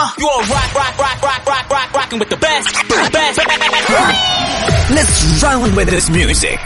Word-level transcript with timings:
You 0.00 0.26
all 0.26 0.40
rock, 0.40 0.74
rock, 0.74 0.98
rock, 0.98 1.22
rock, 1.22 1.46
rock, 1.46 1.70
rock, 1.70 1.92
rocking 1.92 2.18
with 2.18 2.30
the 2.30 2.36
best, 2.38 2.72
best. 3.12 3.38
Let's 4.90 5.42
run 5.42 5.76
with 5.76 5.90
this 5.90 6.08
music. 6.08 6.58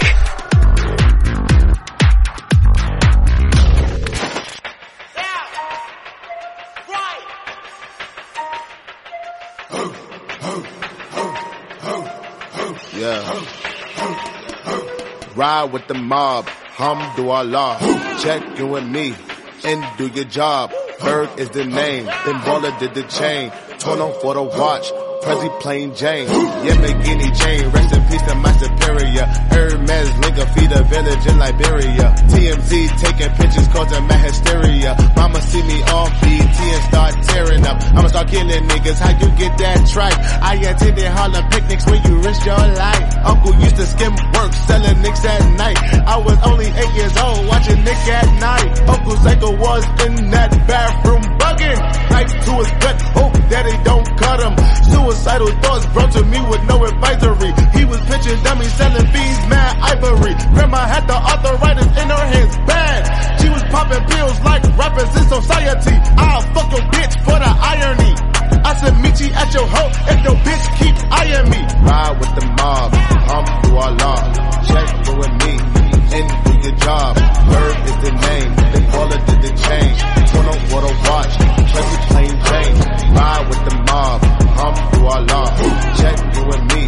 Yeah. 12.96 13.44
Ride 15.34 15.72
with 15.72 15.88
the 15.88 15.94
mob, 15.94 16.46
hum 16.46 17.16
do 17.16 17.30
Allah. 17.30 17.78
Check 18.22 18.56
you 18.60 18.76
and 18.76 18.92
me, 18.92 19.16
and 19.64 19.98
do 19.98 20.06
your 20.06 20.24
job. 20.24 20.72
Berg 21.04 21.38
is 21.38 21.50
the 21.50 21.64
name, 21.64 22.06
then 22.06 22.36
baller 22.46 22.78
did 22.78 22.94
the 22.94 23.02
chain. 23.04 23.52
Torn 23.78 24.00
on 24.00 24.12
for 24.20 24.34
the 24.34 24.42
watch, 24.42 24.90
Prezi 25.22 25.60
plain 25.60 25.94
Jane. 25.94 26.26
Yeah, 26.28 26.76
McGinney 26.76 27.38
chain, 27.38 27.70
rest 27.70 27.94
in 27.94 28.03
peace 28.14 28.26
to 28.30 28.34
my 28.36 28.52
superior. 28.56 29.26
Hermes 29.50 30.10
link 30.22 30.36
a 30.38 30.46
feed 30.54 30.72
a 30.72 30.82
village 30.84 31.26
in 31.26 31.36
Liberia. 31.38 32.06
TMZ 32.30 32.70
taking 33.02 33.32
pictures 33.34 33.68
causing 33.68 34.06
my 34.06 34.16
hysteria. 34.16 34.94
Mama 35.16 35.40
see 35.42 35.62
me 35.62 35.82
on 35.82 36.08
BT 36.22 36.58
and 36.74 36.84
start 36.90 37.12
tearing 37.26 37.66
up. 37.66 37.76
I'ma 37.94 38.08
start 38.08 38.28
killing 38.28 38.64
niggas, 38.70 38.98
how 38.98 39.12
you 39.18 39.28
get 39.36 39.58
that 39.58 39.88
tripe? 39.90 40.18
I 40.42 40.54
attended 40.70 41.06
Harlem 41.06 41.44
picnics 41.50 41.86
when 41.86 42.00
you 42.06 42.14
risked 42.20 42.46
your 42.46 42.64
life. 42.84 43.04
Uncle 43.24 43.54
used 43.60 43.76
to 43.76 43.86
skim 43.86 44.14
work, 44.34 44.52
selling 44.68 45.02
nicks 45.02 45.24
at 45.24 45.42
night. 45.58 45.78
I 46.06 46.16
was 46.18 46.38
only 46.44 46.66
eight 46.66 46.94
years 46.94 47.16
old, 47.16 47.46
watching 47.48 47.82
Nick 47.82 48.02
at 48.14 48.28
night. 48.38 48.88
Uncle 48.88 49.16
Psycho 49.16 49.50
was 49.56 49.84
in 50.06 50.30
that 50.30 50.50
bathroom 50.68 51.22
bugging. 51.54 52.10
Knife 52.10 52.32
to 52.44 52.52
his 52.58 52.70
gut, 52.82 53.00
hope 53.14 53.32
daddy 53.48 53.76
don't 53.84 54.06
cut 54.18 54.40
him. 54.40 54.54
Suicidal 54.90 55.52
thoughts 55.62 55.86
brought 55.86 56.12
to 56.12 56.22
me 56.24 56.40
with 56.50 56.62
no 56.64 56.84
advisory. 56.84 57.52
He 57.72 57.84
was 57.84 58.00
pitching 58.02 58.42
dummies, 58.42 58.72
selling 58.74 59.06
bees, 59.12 59.38
mad 59.48 59.72
ivory. 59.80 60.34
Grandma 60.54 60.82
had 60.86 61.06
the 61.06 61.14
arthritis 61.14 61.86
in 61.86 62.08
her 62.10 62.26
hands, 62.34 62.56
bad. 62.66 63.40
She 63.40 63.48
was 63.48 63.62
popping 63.64 64.04
pills 64.06 64.40
like 64.40 64.62
rappers 64.78 65.12
in 65.16 65.24
society. 65.28 65.96
I'll 66.18 66.42
fuck 66.54 66.70
your 66.72 66.86
bitch 66.90 67.14
for 67.24 67.38
the 67.38 67.52
irony. 67.72 68.14
I 68.64 68.74
said 68.80 68.98
meet 69.00 69.20
you 69.20 69.30
at 69.34 69.52
your 69.52 69.66
hoe 69.66 69.90
if 70.08 70.18
your 70.24 70.36
bitch 70.46 70.64
keep 70.78 70.96
eyeing 71.12 71.50
me. 71.50 71.60
Ride 71.84 72.16
with 72.18 72.32
the 72.34 72.46
mob, 72.58 72.94
hum 72.94 73.44
through 73.62 73.76
our 73.76 73.92
law. 73.92 74.20
Check 74.64 74.88
and 75.04 75.36
me, 75.44 75.83
and 76.14 76.26
do 76.44 76.52
your 76.68 76.76
job. 76.78 77.16
Bird 77.16 77.76
is 77.90 77.98
the 78.06 78.12
name, 78.28 78.50
they 78.72 78.84
call 78.92 79.08
it 79.12 79.22
the 79.44 79.50
change. 79.66 79.98
Turn 80.30 80.46
on 80.46 80.60
for 80.70 80.80
the 80.86 80.92
watch, 81.06 81.32
Tracy 81.70 81.98
plain 82.08 82.34
Jane. 82.48 82.76
Ride 83.14 83.44
with 83.48 83.62
the 83.68 83.74
mob, 83.88 84.20
hum 84.58 84.74
through 84.90 85.06
our 85.06 85.22
law. 85.32 85.46
Check 86.00 86.16
you 86.34 86.44
and 86.54 86.64
me, 86.72 86.82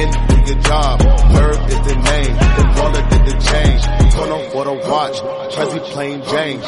and 0.00 0.10
do 0.28 0.36
your 0.52 0.60
job. 0.62 0.98
Bird 1.32 1.58
is 1.72 1.80
the 1.88 1.96
name, 2.12 2.34
they 2.56 2.66
call 2.76 2.92
it 2.94 3.06
the 3.28 3.34
change. 3.48 3.82
Turn 4.14 4.30
on 4.36 4.44
for 4.52 4.64
the 4.64 4.74
watch, 4.88 5.16
Tracy 5.54 5.80
plain 5.92 6.22
Jane. 6.30 6.60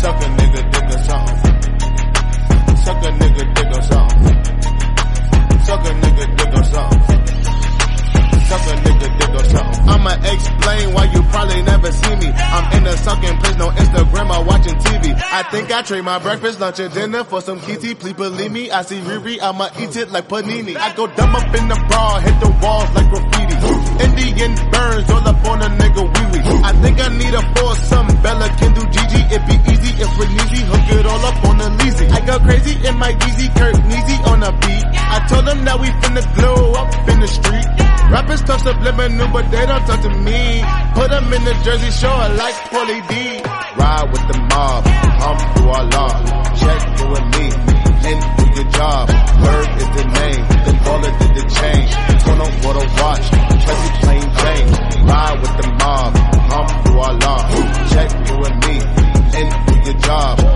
Suck 0.00 0.16
a 0.16 0.28
nigga, 0.38 0.79
I 15.40 15.42
think 15.44 15.72
I 15.72 15.80
trade 15.80 16.04
my 16.04 16.18
breakfast, 16.18 16.60
lunch, 16.60 16.80
and 16.80 16.92
dinner 16.92 17.24
for 17.24 17.40
some 17.40 17.60
kitty. 17.60 17.94
Please 17.94 18.12
believe 18.12 18.52
me, 18.52 18.70
I 18.70 18.82
see 18.82 19.00
Riri, 19.00 19.40
I'ma 19.40 19.70
eat 19.80 19.96
it 19.96 20.10
like 20.10 20.28
panini. 20.28 20.76
I 20.76 20.94
go 20.94 21.06
dumb 21.06 21.34
up 21.34 21.54
in 21.54 21.66
the 21.66 21.82
bra, 21.88 22.20
hit 22.20 22.38
the 22.40 22.50
walls 22.60 22.90
like 22.94 23.08
graffiti. 23.08 23.49
Indian 24.04 24.52
burns 24.70 25.10
all 25.10 25.28
up 25.28 25.44
on 25.46 25.62
a 25.62 25.68
nigga 25.80 26.02
wee 26.02 26.26
wee. 26.32 26.60
I 26.64 26.72
think 26.82 26.96
I 27.00 27.08
need 27.16 27.34
a 27.34 27.42
foursome. 27.54 28.08
Bella 28.22 28.48
can 28.58 28.72
do 28.74 28.82
GG, 28.82 29.14
it 29.36 29.42
be 29.48 29.56
easy 29.72 29.90
if 30.02 30.10
we're 30.18 30.32
easy. 30.40 30.60
Hook 30.70 30.88
it 30.98 31.06
all 31.06 31.24
up 31.24 31.44
on 31.44 31.58
the 31.58 31.68
leasy. 31.80 32.06
I 32.10 32.20
go 32.26 32.38
crazy 32.40 32.74
in 32.86 32.96
my 32.98 33.12
Yeezy, 33.12 33.48
Kurt 33.56 33.76
Neasy 33.84 34.16
on 34.30 34.42
a 34.42 34.52
beat. 34.60 34.84
I 35.14 35.18
told 35.28 35.46
them 35.46 35.64
that 35.64 35.78
we 35.80 35.88
finna 36.00 36.24
glow 36.36 36.72
up 36.80 36.90
in 37.08 37.20
the 37.20 37.28
street. 37.28 37.66
Rappers 38.10 38.42
talk 38.42 38.60
subliminal, 38.60 39.28
but 39.32 39.50
they 39.50 39.64
don't 39.66 39.84
talk 39.86 40.00
to 40.02 40.10
me. 40.10 40.62
Put 40.94 41.10
them 41.10 41.32
in 41.32 41.42
the 41.44 41.54
Jersey 41.62 41.90
Shore 41.94 42.26
like 42.34 42.56
Pauly 42.72 42.98
D. 43.06 43.14
Ride 43.78 44.06
with 44.10 44.24
the 44.26 44.38
mob, 44.50 44.82
hum 45.22 45.38
through 45.54 45.70
our 45.70 45.86
law. 45.94 46.10
Check 46.58 46.80
you 46.98 47.06
and 47.06 47.26
me, 47.38 47.46
and 48.10 48.20
do 48.36 48.44
your 48.58 48.68
job. 48.72 49.06
Bird 49.06 49.68
is 49.78 49.90
the 49.94 50.04
name, 50.10 50.42
then 50.66 50.76
baller 50.82 51.12
did 51.22 51.32
the 51.38 51.44
change. 51.54 51.90
Turn 52.24 52.38
on 52.40 52.52
for 52.62 52.72
the 52.74 52.84
watch, 52.98 53.26
with 55.40 55.56
the 55.56 55.68
mob, 55.80 56.16
hum 56.50 56.66
through 56.84 57.00
our. 57.00 57.20
Check 57.90 58.10
you 58.28 58.36
and 58.44 58.56
me, 58.66 58.76
and 59.38 59.66
do 59.66 59.90
your 59.90 59.98
job. 60.00 60.49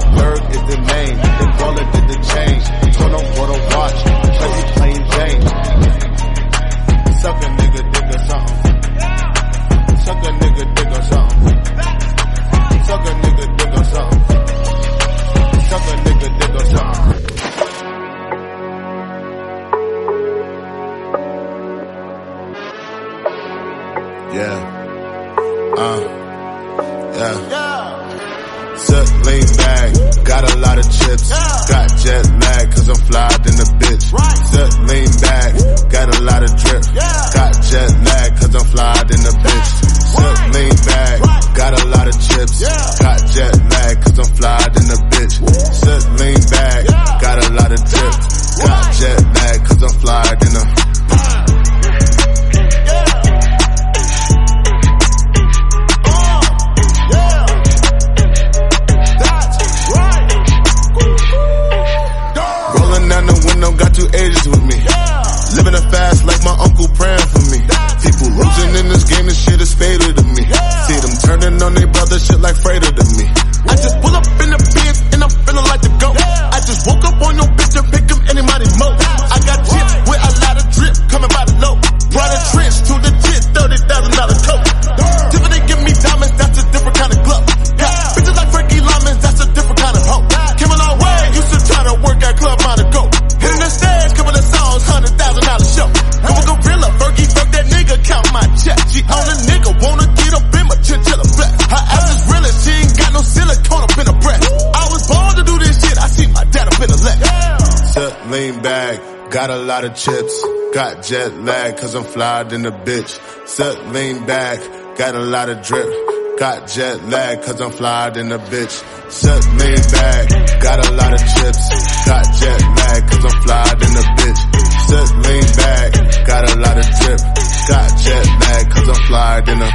Lot 109.85 109.93
of 109.93 109.99
chips. 109.99 110.45
Got 110.73 111.03
jet 111.03 111.35
lag, 111.45 111.77
cause 111.77 111.95
I'm 111.95 112.05
flyed 112.05 112.53
in 112.53 112.63
the 112.63 112.71
bitch. 112.71 113.13
Sit, 113.47 113.87
lean 113.89 114.25
back, 114.27 114.59
got 114.97 115.15
a 115.15 115.21
lot 115.21 115.51
of 115.51 115.63
drip. 115.63 116.39
Got 116.39 116.69
jet 116.69 117.05
lag, 117.05 117.43
cause 117.43 117.61
I'm 117.61 117.71
flyed 117.71 118.17
in 118.17 118.29
the 118.31 118.39
bitch. 118.39 118.75
Sit, 119.13 119.45
lean 119.61 119.85
back, 119.93 120.63
got 120.63 120.79
a 120.87 120.91
lot 120.93 121.13
of 121.13 121.21
chips. 121.21 121.65
Got 122.07 122.25
jet 122.41 122.61
lag, 122.81 123.11
cause 123.11 123.25
I'm 123.29 123.43
flyed 123.45 123.83
in 123.85 123.93
the 123.93 124.05
bitch. 124.17 124.41
Sit, 124.89 125.09
lean 125.25 125.49
back, 125.61 126.27
got 126.27 126.43
a 126.49 126.55
lot 126.65 126.79
of 126.79 126.87
drip. 126.99 127.21
Got 127.69 127.89
jet 128.01 128.27
lag, 128.41 128.71
cause 128.71 128.89
I'm 128.89 129.07
flyed 129.07 129.49
in 129.49 129.59
the 129.59 129.71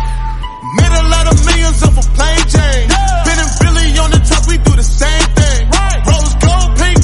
Made 0.77 0.95
a 1.01 1.05
lot 1.09 1.25
of 1.33 1.45
millions 1.45 1.83
off 1.83 1.97
a 1.97 2.05
plain 2.17 2.41
Jane. 2.49 2.89
Ben 2.89 3.37
and 3.45 3.53
Billy 3.61 3.99
on 3.99 4.09
the 4.11 4.21
top, 4.25 4.47
we 4.47 4.57
do 4.57 4.75
the 4.75 4.83
same 4.83 5.27
thing. 5.37 5.69
Rose 6.05 6.35
gold, 6.41 6.77
pink 6.77 6.99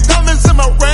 lot 0.56 0.70
of 0.70 0.85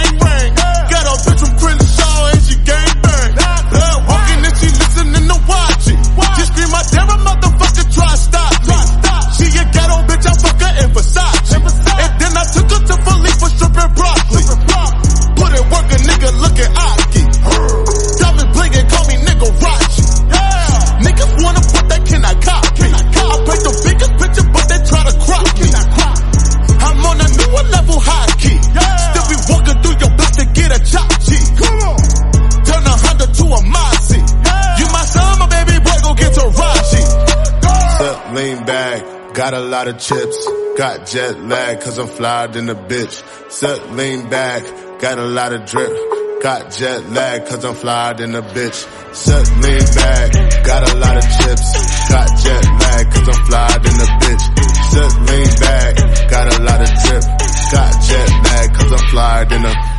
chips. 40.01 40.47
Got 40.77 41.05
jet 41.05 41.39
lag 41.43 41.81
cause 41.81 41.97
I'm 41.99 42.07
flyer 42.07 42.47
than 42.47 42.69
a 42.69 42.75
bitch. 42.75 43.15
Set 43.51 43.91
lean 43.91 44.29
back, 44.29 44.63
got 44.99 45.19
a 45.19 45.25
lot 45.25 45.53
of 45.53 45.65
drip. 45.65 45.91
Got 46.41 46.71
jet 46.71 47.09
lag 47.09 47.45
cause 47.45 47.63
I'm 47.63 47.75
flyer 47.75 48.15
than 48.15 48.33
a 48.33 48.41
bitch. 48.41 48.79
Set 49.13 49.45
lean 49.61 49.85
back, 49.95 50.65
got 50.65 50.89
a 50.89 50.97
lot 50.97 51.17
of 51.17 51.23
chips. 51.23 52.09
Got 52.09 52.27
jet 52.43 52.65
lag 52.81 53.11
cause 53.13 53.27
I'm 53.29 53.45
flyer 53.45 53.79
than 53.85 53.97
a 54.01 54.09
bitch. 54.21 54.45
Set 54.91 55.13
lean 55.29 55.51
back, 55.59 56.29
got 56.29 56.45
a 56.49 56.63
lot 56.63 56.81
of 56.81 56.91
drip. 57.03 57.23
Got 57.71 57.91
jet 58.01 58.29
lag 58.43 58.73
cause 58.73 58.91
I'm 58.91 59.09
flyer 59.11 59.45
than 59.45 59.65
a 59.65 59.90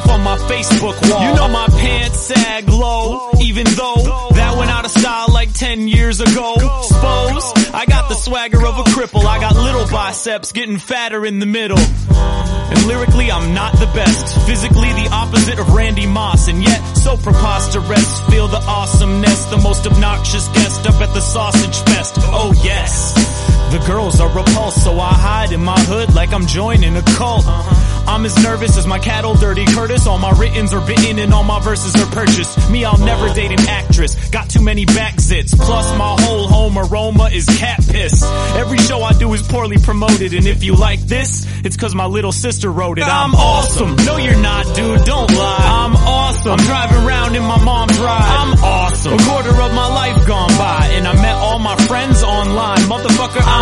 myself 0.00 0.10
on 0.10 0.22
my 0.24 0.36
Facebook 0.48 1.10
wall. 1.10 1.28
You 1.28 1.34
know 1.34 1.48
my 1.48 1.66
pants 1.66 2.20
sag 2.20 2.68
low, 2.68 3.30
even 3.40 3.64
though 3.64 4.30
that 4.34 4.56
went 4.58 4.70
out 4.70 4.84
of 4.84 4.90
style 4.90 5.32
like 5.32 5.52
10 5.52 5.88
years 5.88 6.20
ago. 6.20 6.56
Suppose 6.82 7.52
I 7.72 7.84
got 7.86 8.08
the 8.08 8.14
swagger 8.14 8.64
of 8.64 8.78
a 8.78 8.82
cripple. 8.84 9.24
I 9.24 9.40
got 9.40 9.54
little 9.54 9.86
biceps 9.88 10.52
getting 10.52 10.78
fatter 10.78 11.24
in 11.26 11.38
the 11.38 11.46
middle. 11.46 11.78
And 11.78 12.86
lyrically, 12.86 13.30
I'm 13.30 13.52
not 13.54 13.72
the 13.74 13.86
best. 13.86 14.46
Physically, 14.46 14.92
the 14.92 15.08
opposite 15.12 15.58
of 15.58 15.72
Randy 15.74 16.06
Moss. 16.06 16.48
And 16.48 16.62
yet, 16.62 16.80
so 16.96 17.16
preposterous. 17.16 18.20
Feel 18.30 18.48
the 18.48 18.62
awesomeness. 18.66 19.44
The 19.46 19.58
most 19.58 19.86
obnoxious 19.86 20.46
guest 20.48 20.86
up 20.86 21.00
at 21.00 21.12
the 21.14 21.20
sausage 21.20 21.78
fest. 21.82 22.14
Oh 22.18 22.52
yes. 22.62 23.59
The 23.70 23.78
girls 23.86 24.20
are 24.20 24.28
repulsed, 24.28 24.82
so 24.82 24.98
I 24.98 25.12
hide 25.12 25.52
in 25.52 25.62
my 25.62 25.78
hood 25.78 26.12
like 26.12 26.32
I'm 26.32 26.46
joining 26.46 26.96
a 26.96 27.02
cult. 27.02 27.46
Uh-huh. 27.46 27.90
I'm 28.08 28.24
as 28.24 28.42
nervous 28.42 28.76
as 28.76 28.84
my 28.84 28.98
cattle, 28.98 29.34
Dirty 29.34 29.64
Curtis. 29.64 30.08
All 30.08 30.18
my 30.18 30.32
writtens 30.32 30.74
are 30.74 30.84
bitten 30.84 31.20
and 31.20 31.32
all 31.32 31.44
my 31.44 31.60
verses 31.60 31.94
are 31.94 32.10
purchased. 32.10 32.68
Me, 32.68 32.84
I'll 32.84 32.98
never 32.98 33.26
uh-huh. 33.26 33.34
date 33.34 33.52
an 33.52 33.68
actress. 33.68 34.30
Got 34.30 34.50
too 34.50 34.62
many 34.62 34.86
back 34.86 35.14
zits. 35.16 35.56
Plus, 35.56 35.96
my 35.96 36.16
whole 36.18 36.48
home 36.48 36.76
aroma 36.76 37.30
is 37.32 37.46
cat 37.46 37.78
piss. 37.88 38.24
Every 38.56 38.78
show 38.78 39.02
I 39.02 39.12
do 39.12 39.32
is 39.34 39.42
poorly 39.42 39.78
promoted, 39.78 40.34
and 40.34 40.46
if 40.48 40.64
you 40.64 40.74
like 40.74 41.00
this, 41.02 41.46
it's 41.64 41.76
cause 41.76 41.94
my 41.94 42.06
little 42.06 42.32
sister 42.32 42.72
wrote 42.72 42.98
it. 42.98 43.04
I'm 43.04 43.36
awesome. 43.36 43.94
No, 44.04 44.16
you're 44.16 44.40
not, 44.40 44.64
dude. 44.74 45.04
Don't 45.04 45.30
lie. 45.30 45.58
I'm 45.60 45.94
awesome. 45.94 46.52
I'm 46.52 46.64
driving 46.66 47.06
around 47.06 47.36
in 47.36 47.44
my 47.44 47.62
mom's 47.62 47.98
ride. 48.00 48.22
I'm 48.22 48.58
awesome. 48.64 49.12
A 49.12 49.22
quarter 49.22 49.50
of 49.50 49.74
my 49.74 49.86
life 49.86 50.26
gone 50.26 50.50
by, 50.58 50.90
and 50.94 51.06
I 51.06 51.14
met 51.14 51.36
all 51.36 51.60
my 51.60 51.76
friends 51.86 52.24
online. 52.24 52.78
Motherfucker, 52.90 53.42
I'm 53.44 53.59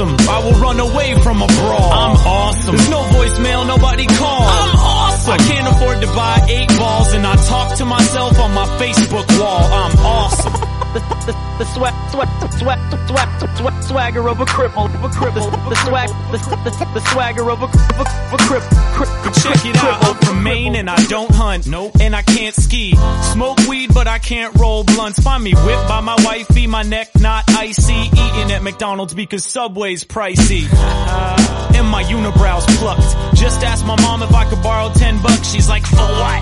awesome. 0.00 0.28
I 0.28 0.44
will 0.44 0.60
run 0.60 0.80
away 0.80 1.14
from 1.22 1.42
a 1.42 1.46
brawl. 1.46 1.92
I'm 1.92 2.16
awesome. 2.26 2.76
There's 2.76 2.90
no 2.90 3.02
voicemail, 3.02 3.66
nobody 3.66 4.06
calls. 4.06 4.48
I'm 4.48 4.76
awesome. 4.76 5.32
I 5.32 5.36
can't 5.38 5.68
afford 5.68 6.00
to 6.02 6.06
buy 6.08 6.46
eight 6.48 6.68
balls 6.78 7.12
and 7.12 7.26
I 7.26 7.36
talk 7.36 7.76
to 7.78 7.84
myself 7.84 8.38
on 8.38 8.54
my 8.54 8.66
Facebook 8.78 9.40
wall. 9.40 9.64
I'm 9.64 9.98
awesome 9.98 10.69
the, 10.92 11.00
the, 11.26 11.32
the 11.58 11.64
swag, 11.64 11.94
swag, 12.10 12.28
swag, 12.52 12.78
swag, 13.08 13.56
swag, 13.56 13.82
swagger 13.82 14.28
of 14.28 14.40
a 14.40 14.44
cripple, 14.44 14.86
of 14.86 15.04
a 15.04 15.08
cripple, 15.08 15.50
the, 15.50 15.70
the 15.70 15.76
swag, 15.86 16.08
the, 16.30 16.38
the, 16.64 16.90
the 16.94 17.00
swagger 17.12 17.50
of 17.50 17.62
a, 17.62 17.66
of 17.66 17.72
a, 17.72 18.06
of 18.06 18.32
a 18.32 18.36
cripple. 18.44 19.42
Check 19.42 19.64
it 19.64 19.76
out, 19.76 20.04
I'm 20.04 20.16
from 20.16 20.42
Maine 20.42 20.76
and 20.76 20.90
I 20.90 21.02
don't 21.06 21.30
hunt, 21.30 21.66
nope, 21.66 21.92
and 22.00 22.14
I 22.14 22.22
can't 22.22 22.54
ski. 22.54 22.94
Smoke 23.32 23.58
weed, 23.68 23.94
but 23.94 24.08
I 24.08 24.18
can't 24.18 24.54
roll 24.58 24.84
blunts. 24.84 25.18
Find 25.20 25.42
me 25.42 25.52
whipped 25.52 25.88
by 25.88 26.00
my 26.00 26.16
wifey, 26.24 26.66
my 26.66 26.82
neck 26.82 27.08
not 27.20 27.44
icy. 27.48 27.94
Eating 27.94 28.52
at 28.52 28.62
McDonald's 28.62 29.14
because 29.14 29.44
Subway's 29.44 30.04
pricey. 30.04 30.66
Uh, 30.72 31.72
and 31.74 31.86
my 31.88 32.02
unibrows 32.04 32.66
plucked. 32.78 33.36
Just 33.36 33.62
ask 33.62 33.84
my 33.86 33.96
mom 34.02 34.22
if 34.22 34.34
I 34.34 34.48
could 34.48 34.62
borrow 34.62 34.92
10 34.92 35.22
bucks. 35.22 35.52
She's 35.52 35.68
like, 35.68 35.84
for 35.86 35.96
what? 35.96 36.40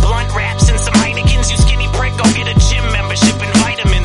Blunt 0.00 0.34
wraps 0.34 0.68
and 0.68 0.78
some 0.78 0.94
Heinekens, 0.94 1.50
you 1.50 1.56
skinny 1.56 1.88
prick, 1.94 2.12
go 2.16 2.24
get 2.34 2.48
a 2.48 2.54
gym 2.68 2.84
membership 2.92 3.35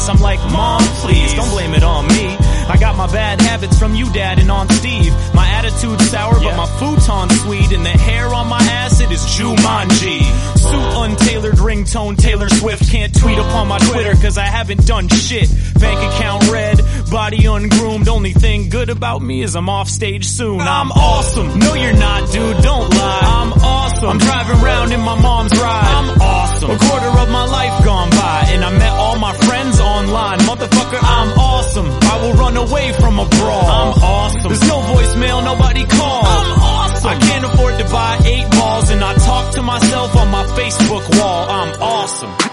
I'm 0.10 0.22
like, 0.22 0.40
Mom, 0.52 0.82
please, 1.02 1.34
don't 1.34 1.50
blame 1.52 1.74
it 1.74 1.84
on 1.84 2.08
me. 2.08 2.36
I 2.68 2.78
got 2.80 2.96
my 2.96 3.08
bad 3.08 3.42
habits 3.42 3.78
from 3.78 3.96
you, 3.96 4.12
Dad, 4.14 4.40
and 4.40 4.50
on 4.50 4.70
Steve. 4.70 5.14
My 5.34 5.48
attitude's 5.48 6.10
sour, 6.10 6.36
but 6.36 6.56
my 6.56 6.66
futon's 6.80 7.42
sweet, 7.42 7.72
and 7.72 7.86
the 7.86 7.90
hair 7.90 8.28
on 8.34 8.48
my 8.48 8.62
ass, 8.62 9.02
it 9.02 9.12
is 9.12 9.22
Jumanji. 9.22 10.22
Suit 10.58 11.04
untailored 11.04 11.56
ringtone, 11.56 12.18
Taylor 12.18 12.50
Swift 12.50 12.90
can't 12.92 13.14
tweet 13.14 13.38
upon 13.38 13.68
my 13.68 13.80
Twitter, 13.80 14.14
cause 14.22 14.38
I 14.38 14.46
haven't 14.46 14.86
done 14.86 15.08
shit. 15.08 15.50
Bank 15.80 16.00
account 16.14 16.50
red, 16.52 16.80
body 17.12 17.46
ungroomed, 17.46 18.08
only 18.08 18.32
thing 18.32 18.70
good 18.70 18.90
about 18.90 19.22
me 19.22 19.42
is 19.42 19.56
I'm 19.56 19.68
off 19.68 19.90
stage 19.90 20.26
soon. 20.26 20.62
I'm 20.62 20.92
awesome. 20.92 21.60
No, 21.60 21.74
you're 21.74 21.94
not, 21.94 22.32
dude, 22.32 22.64
don't 22.64 22.90
lie. 22.90 23.20
I'm 23.22 23.54
awesome. 23.54 24.10
I'm 24.10 24.18
driving 24.18 24.64
around 24.64 24.94
in 24.94 25.02
my 25.02 25.20
mom's 25.22 25.52
ride. 25.60 25.84
I'm 25.84 26.22
awesome. 26.22 26.72
A 26.72 26.78
quarter 26.78 27.12
of 27.20 27.30
my 27.30 27.46
life 27.46 27.84
gone 27.84 28.10
by, 28.12 28.46
and 28.48 28.64
I 28.64 28.72
met 28.78 28.94
all 28.94 29.20
my 29.20 29.34
friends 29.34 29.80
online. 29.82 30.40
Motherfucker, 30.40 31.00
I'm 31.02 31.38
awesome. 31.38 31.88
I 31.88 32.22
will 32.22 32.34
run 32.34 32.56
away 32.56 32.94
from 32.94 33.20
a 33.20 33.26
brawl. 33.26 33.66
I'm 33.66 33.94
awesome. 34.02 34.50
There's 34.50 34.68
no 34.68 34.80
voicemail, 34.80 35.44
nobody 35.44 35.86
calls. 35.86 36.26
I'm 36.26 36.60
awesome. 36.62 37.10
I 37.10 37.20
can't 37.20 37.46
afford 37.46 37.78
to 37.78 37.86
buy 37.86 38.22
eight 38.26 38.50
balls 38.52 38.90
and 38.90 39.04
I 39.04 39.14
talk 39.16 39.54
to 39.56 39.62
myself 39.62 40.16
on 40.16 40.32
my 40.32 40.46
Facebook 40.46 41.20
wall. 41.20 41.50
I'm 41.50 41.82
awesome. 41.82 42.51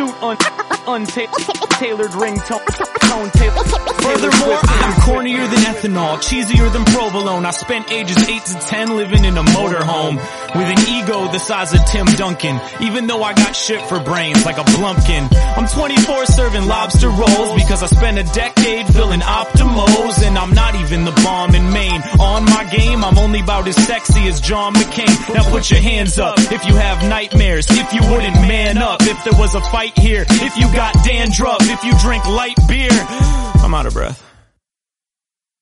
Suit 0.00 0.22
on 0.22 0.36
untailored 0.86 2.10
ringtone. 2.12 3.00
Furthermore, 3.10 4.58
I'm 4.62 4.94
cornier 5.02 5.46
than 5.50 5.60
ethanol, 5.74 6.16
cheesier 6.18 6.72
than 6.72 6.84
provolone. 6.86 7.44
I 7.44 7.50
spent 7.50 7.90
ages 7.90 8.28
8 8.28 8.44
to 8.44 8.54
10 8.54 8.96
living 8.96 9.24
in 9.24 9.36
a 9.36 9.42
motorhome 9.42 10.16
with 10.54 10.66
an 10.66 10.78
ego 10.88 11.26
the 11.32 11.38
size 11.38 11.74
of 11.74 11.84
Tim 11.86 12.06
Duncan. 12.06 12.60
Even 12.80 13.06
though 13.06 13.22
I 13.22 13.34
got 13.34 13.54
shit 13.54 13.80
for 13.88 14.00
brains 14.00 14.44
like 14.44 14.58
a 14.58 14.64
blumpkin. 14.64 15.28
I'm 15.56 15.66
24 15.66 16.26
serving 16.26 16.66
lobster 16.66 17.08
rolls 17.08 17.54
because 17.54 17.82
I 17.82 17.86
spent 17.86 18.18
a 18.18 18.24
decade 18.32 18.86
filling 18.94 19.20
Optimos 19.20 20.22
and 20.24 20.38
I'm 20.38 20.54
not 20.54 20.74
even 20.76 21.04
the 21.04 21.12
bomb 21.24 21.54
in 21.54 21.72
Maine. 21.72 22.02
On 22.20 22.44
my 22.44 22.64
game, 22.70 23.04
I'm 23.04 23.18
only 23.18 23.40
about 23.40 23.66
as 23.68 23.76
sexy 23.76 24.28
as 24.28 24.40
John 24.40 24.74
McCain. 24.74 25.34
Now 25.34 25.42
put 25.50 25.70
your 25.70 25.80
hands 25.80 26.18
up 26.18 26.38
if 26.38 26.64
you 26.64 26.74
have 26.76 27.08
nightmares, 27.08 27.66
if 27.70 27.92
you 27.92 28.02
wouldn't 28.10 28.34
man 28.46 28.78
up, 28.78 29.02
if 29.02 29.22
there 29.24 29.38
was 29.38 29.54
a 29.54 29.60
fight 29.60 29.98
here, 29.98 30.24
if 30.28 30.56
you 30.70 30.76
got 30.76 30.94
dandruff, 31.04 31.62
if 31.62 31.84
you 31.84 31.92
drink 31.98 32.26
light 32.26 32.56
beer. 32.68 32.88
I'm 32.90 33.74
out 33.74 33.86
of 33.86 33.94
breath. 33.94 34.26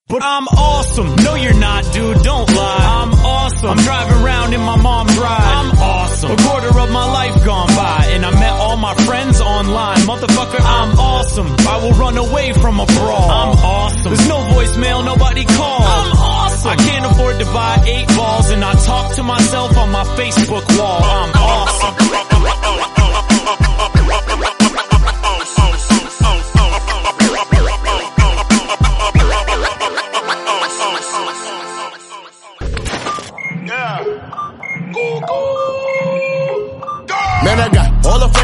But 0.08 0.22
I'm 0.22 0.48
awesome. 0.48 1.16
No, 1.16 1.34
you're 1.34 1.58
not, 1.58 1.84
dude. 1.92 2.22
Don't 2.22 2.48
lie. 2.48 3.02
I'm 3.02 3.12
awesome. 3.12 3.70
I'm 3.70 3.76
driving 3.76 4.24
around 4.24 4.54
in 4.54 4.60
my 4.60 4.80
mom's 4.80 5.16
ride. 5.18 5.40
I'm 5.40 5.78
awesome. 5.78 6.30
A 6.32 6.36
quarter 6.36 6.68
of 6.68 6.90
my 6.90 7.12
life 7.12 7.44
gone 7.44 7.68
by, 7.68 8.08
and 8.12 8.24
I 8.24 8.30
met 8.32 8.52
all 8.52 8.76
my 8.78 8.94
friends 8.94 9.40
online. 9.40 9.98
Motherfucker, 9.98 10.60
I'm 10.60 10.98
awesome. 10.98 11.46
I 11.60 11.76
will 11.82 11.92
run 11.92 12.16
away 12.16 12.52
from 12.54 12.80
a 12.80 12.86
brawl. 12.86 13.30
I'm 13.30 13.58
awesome. 13.58 14.14
There's 14.14 14.28
no 14.28 14.38
voicemail, 14.38 15.04
nobody 15.04 15.44
calls. 15.44 15.84
I'm 15.84 16.12
awesome. 16.16 16.70
I 16.70 16.76
can't 16.76 17.04
afford 17.04 17.38
to 17.40 17.44
buy 17.46 17.82
eight 17.86 18.08
balls, 18.08 18.50
and 18.50 18.64
I 18.64 18.72
talk 18.72 19.14
to 19.16 19.22
myself 19.22 19.76
on 19.76 19.90
my 19.90 20.04
Facebook 20.16 20.78
wall. 20.78 21.02
I'm 21.02 21.32
awesome. 21.34 22.27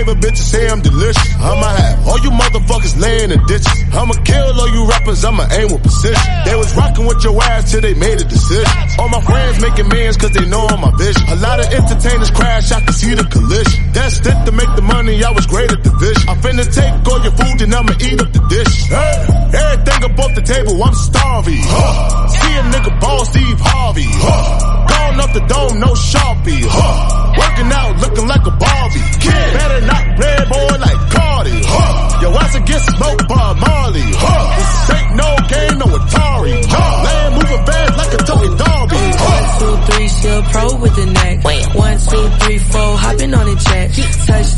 Favorite 0.04 0.20
bitches 0.20 0.48
say 0.52 0.68
I'm 0.68 0.80
delicious. 0.80 1.34
I'ma 1.40 1.68
have 1.68 2.08
all 2.08 2.18
you 2.20 2.30
motherfuckers 2.30 3.00
laying 3.00 3.30
in 3.30 3.40
ditches. 3.46 3.84
I'ma 3.92 4.14
kill 4.24 4.60
all 4.60 4.68
you 4.68 4.86
rappers, 4.86 5.24
I'ma 5.24 5.46
aim 5.52 5.72
with 5.72 5.82
precision. 5.82 6.20
They 6.44 6.56
was 6.56 6.74
rocking 6.76 7.06
with 7.06 7.24
your 7.24 7.40
ass 7.42 7.70
till 7.70 7.80
they 7.80 7.94
made 7.94 8.20
a 8.20 8.24
decision. 8.24 8.70
All 8.98 9.08
my 9.08 9.20
friends 9.22 9.60
making 9.60 9.88
mans 9.88 10.16
cause 10.16 10.32
they 10.32 10.46
know 10.48 10.66
I'm 10.66 10.80
my 10.80 10.92
vision. 10.96 11.22
A 11.28 11.36
lot 11.36 11.60
of 11.60 11.66
entertainers 11.72 12.30
crash, 12.30 12.72
I 12.72 12.80
can 12.80 12.92
see 12.92 13.14
the 13.14 13.24
collision. 13.24 13.92
That's 13.92 14.18
it 14.20 14.38
to 14.44 14.52
make 14.52 14.72
the 14.76 14.82
money, 14.82 15.22
I 15.24 15.30
was 15.30 15.46
great 15.46 15.72
at 15.72 15.82
the 15.82 15.90
vision. 15.96 16.28
I 16.28 16.34
finna 16.36 16.66
take 16.68 16.94
all 17.08 17.20
your 17.22 17.32
food 17.32 17.62
and 17.62 17.74
I'ma 17.74 17.92
eat 18.00 18.20
up 18.20 18.32
the 18.32 18.44
dish. 18.48 18.88
Hey, 18.88 19.14
everything 19.56 20.00
up 20.04 20.18
off 20.18 20.34
the 20.34 20.42
table, 20.42 20.82
I'm 20.82 20.94
starving. 20.94 21.64
Huh. 21.64 22.28
See 22.28 22.54
a 22.56 22.62
nigga 22.72 23.00
ball 23.00 23.24
Steve 23.24 23.60
Harvey. 23.60 24.08
Huh. 24.08 24.86
Gone 24.88 25.20
up 25.20 25.32
the 25.32 25.40
dome, 25.48 25.80
no 25.80 25.94
Sharpie. 25.94 26.64
Huh. 26.68 27.23
Working 27.38 27.70
out, 27.72 27.92
looking 28.00 28.26
like 28.28 28.44
a 28.46 28.50
Barbie. 28.50 29.04
Kid, 29.20 29.46
better 29.58 29.80
not 29.86 30.04
play 30.16 30.36
boy 30.48 30.74
like 30.78 31.00
Cardi. 31.10 31.58
Huh. 31.64 32.20
Your 32.22 32.32
ass 32.38 32.54
will 32.54 32.62
get 32.64 32.80
smoked 32.80 33.28
by 33.28 33.52
Marley. 33.58 34.06
Huh. 34.14 34.44
This 34.58 34.90
ain't 34.96 35.10
no 35.16 35.28
game, 35.50 35.74
no 35.78 35.86
Atari. 35.98 36.54
Huh. 36.68 37.04
Land 37.04 37.34
moving 37.34 37.62
fast 37.66 37.92
like 37.98 38.12
a 38.14 38.20
Tony 38.24 38.50
Darby. 38.56 38.96
Huh. 38.96 39.34
One, 39.34 39.46
two, 39.58 39.74
three, 39.92 40.08
still 40.08 40.42
pro 40.42 40.64
with 40.78 40.94
the 40.96 41.06
neck. 41.06 41.44
One, 41.74 41.98
two, 41.98 42.24
three, 42.44 42.58
four, 42.58 42.90
hopping 42.98 43.34
on 43.34 43.46
the 43.46 43.56
jet. 43.56 43.86
Touchdown, 43.94 44.53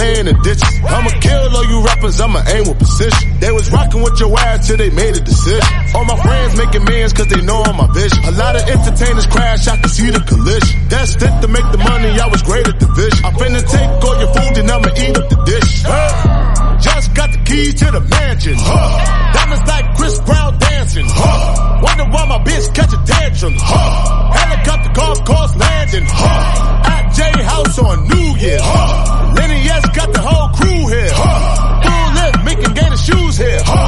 in 0.00 0.26
ditches. 0.42 0.62
I'ma 0.84 1.10
kill 1.20 1.56
all 1.56 1.66
you 1.66 1.84
rappers, 1.84 2.20
I'ma 2.20 2.42
aim 2.48 2.68
with 2.68 2.78
precision. 2.78 3.38
They 3.40 3.52
was 3.52 3.70
rocking 3.70 4.02
with 4.02 4.18
your 4.20 4.38
ass 4.38 4.66
till 4.66 4.76
they 4.76 4.90
made 4.90 5.16
a 5.16 5.20
decision. 5.20 5.66
All 5.94 6.04
my 6.04 6.16
friends 6.20 6.56
making 6.56 6.84
mans 6.84 7.12
cause 7.12 7.28
they 7.28 7.42
know 7.42 7.62
I'm 7.62 7.76
my 7.76 7.86
vision. 7.92 8.18
A 8.24 8.32
lot 8.32 8.56
of 8.56 8.62
entertainers 8.68 9.26
crash, 9.26 9.68
I 9.68 9.76
can 9.76 9.88
see 9.88 10.10
the 10.10 10.20
collision. 10.20 10.88
That's 10.88 11.14
it 11.16 11.40
to 11.42 11.48
make 11.48 11.66
the 11.72 11.78
money, 11.78 12.18
I 12.18 12.26
was 12.28 12.42
great 12.42 12.66
at 12.66 12.80
the 12.80 12.86
vision. 12.86 13.24
I 13.24 13.30
finna 13.32 13.62
take 13.62 13.90
all 14.04 14.18
your 14.18 14.32
food 14.32 14.58
and 14.58 14.70
I'ma 14.70 14.88
eat 14.96 15.16
up 15.16 15.28
the 15.28 15.38
dish. 15.44 15.82
Hey, 15.82 16.49
just 16.80 17.14
got 17.14 17.30
the 17.32 17.38
keys 17.44 17.74
to 17.74 17.90
the 17.90 18.00
mansion. 18.00 18.54
Huh. 18.56 19.32
Diamonds 19.32 19.66
like 19.68 19.96
Chris 19.96 20.18
Brown 20.20 20.58
dancing. 20.58 21.06
Huh. 21.06 21.80
Wonder 21.82 22.04
why 22.12 22.24
my 22.26 22.38
bitch 22.44 22.74
catch 22.74 22.92
a 22.92 23.00
tantrum. 23.04 23.54
Huh. 23.56 24.32
Helicopter 24.32 24.92
golf 24.94 25.24
course 25.24 25.56
landing. 25.56 26.06
Huh. 26.08 26.90
At 26.92 27.04
J 27.12 27.42
House 27.42 27.78
on 27.78 28.08
New 28.08 28.28
Year. 28.40 28.58
Huh. 28.60 29.34
Lenny 29.36 29.60
S 29.68 29.84
got 29.96 30.12
the 30.12 30.20
whole 30.20 30.48
crew 30.56 30.88
here. 30.88 31.12
Huh. 31.12 31.80
Full 31.84 32.08
lip, 32.18 32.34
making 32.44 32.74
gator 32.74 32.96
shoes 32.96 33.36
here. 33.36 33.60
Huh. 33.64 33.79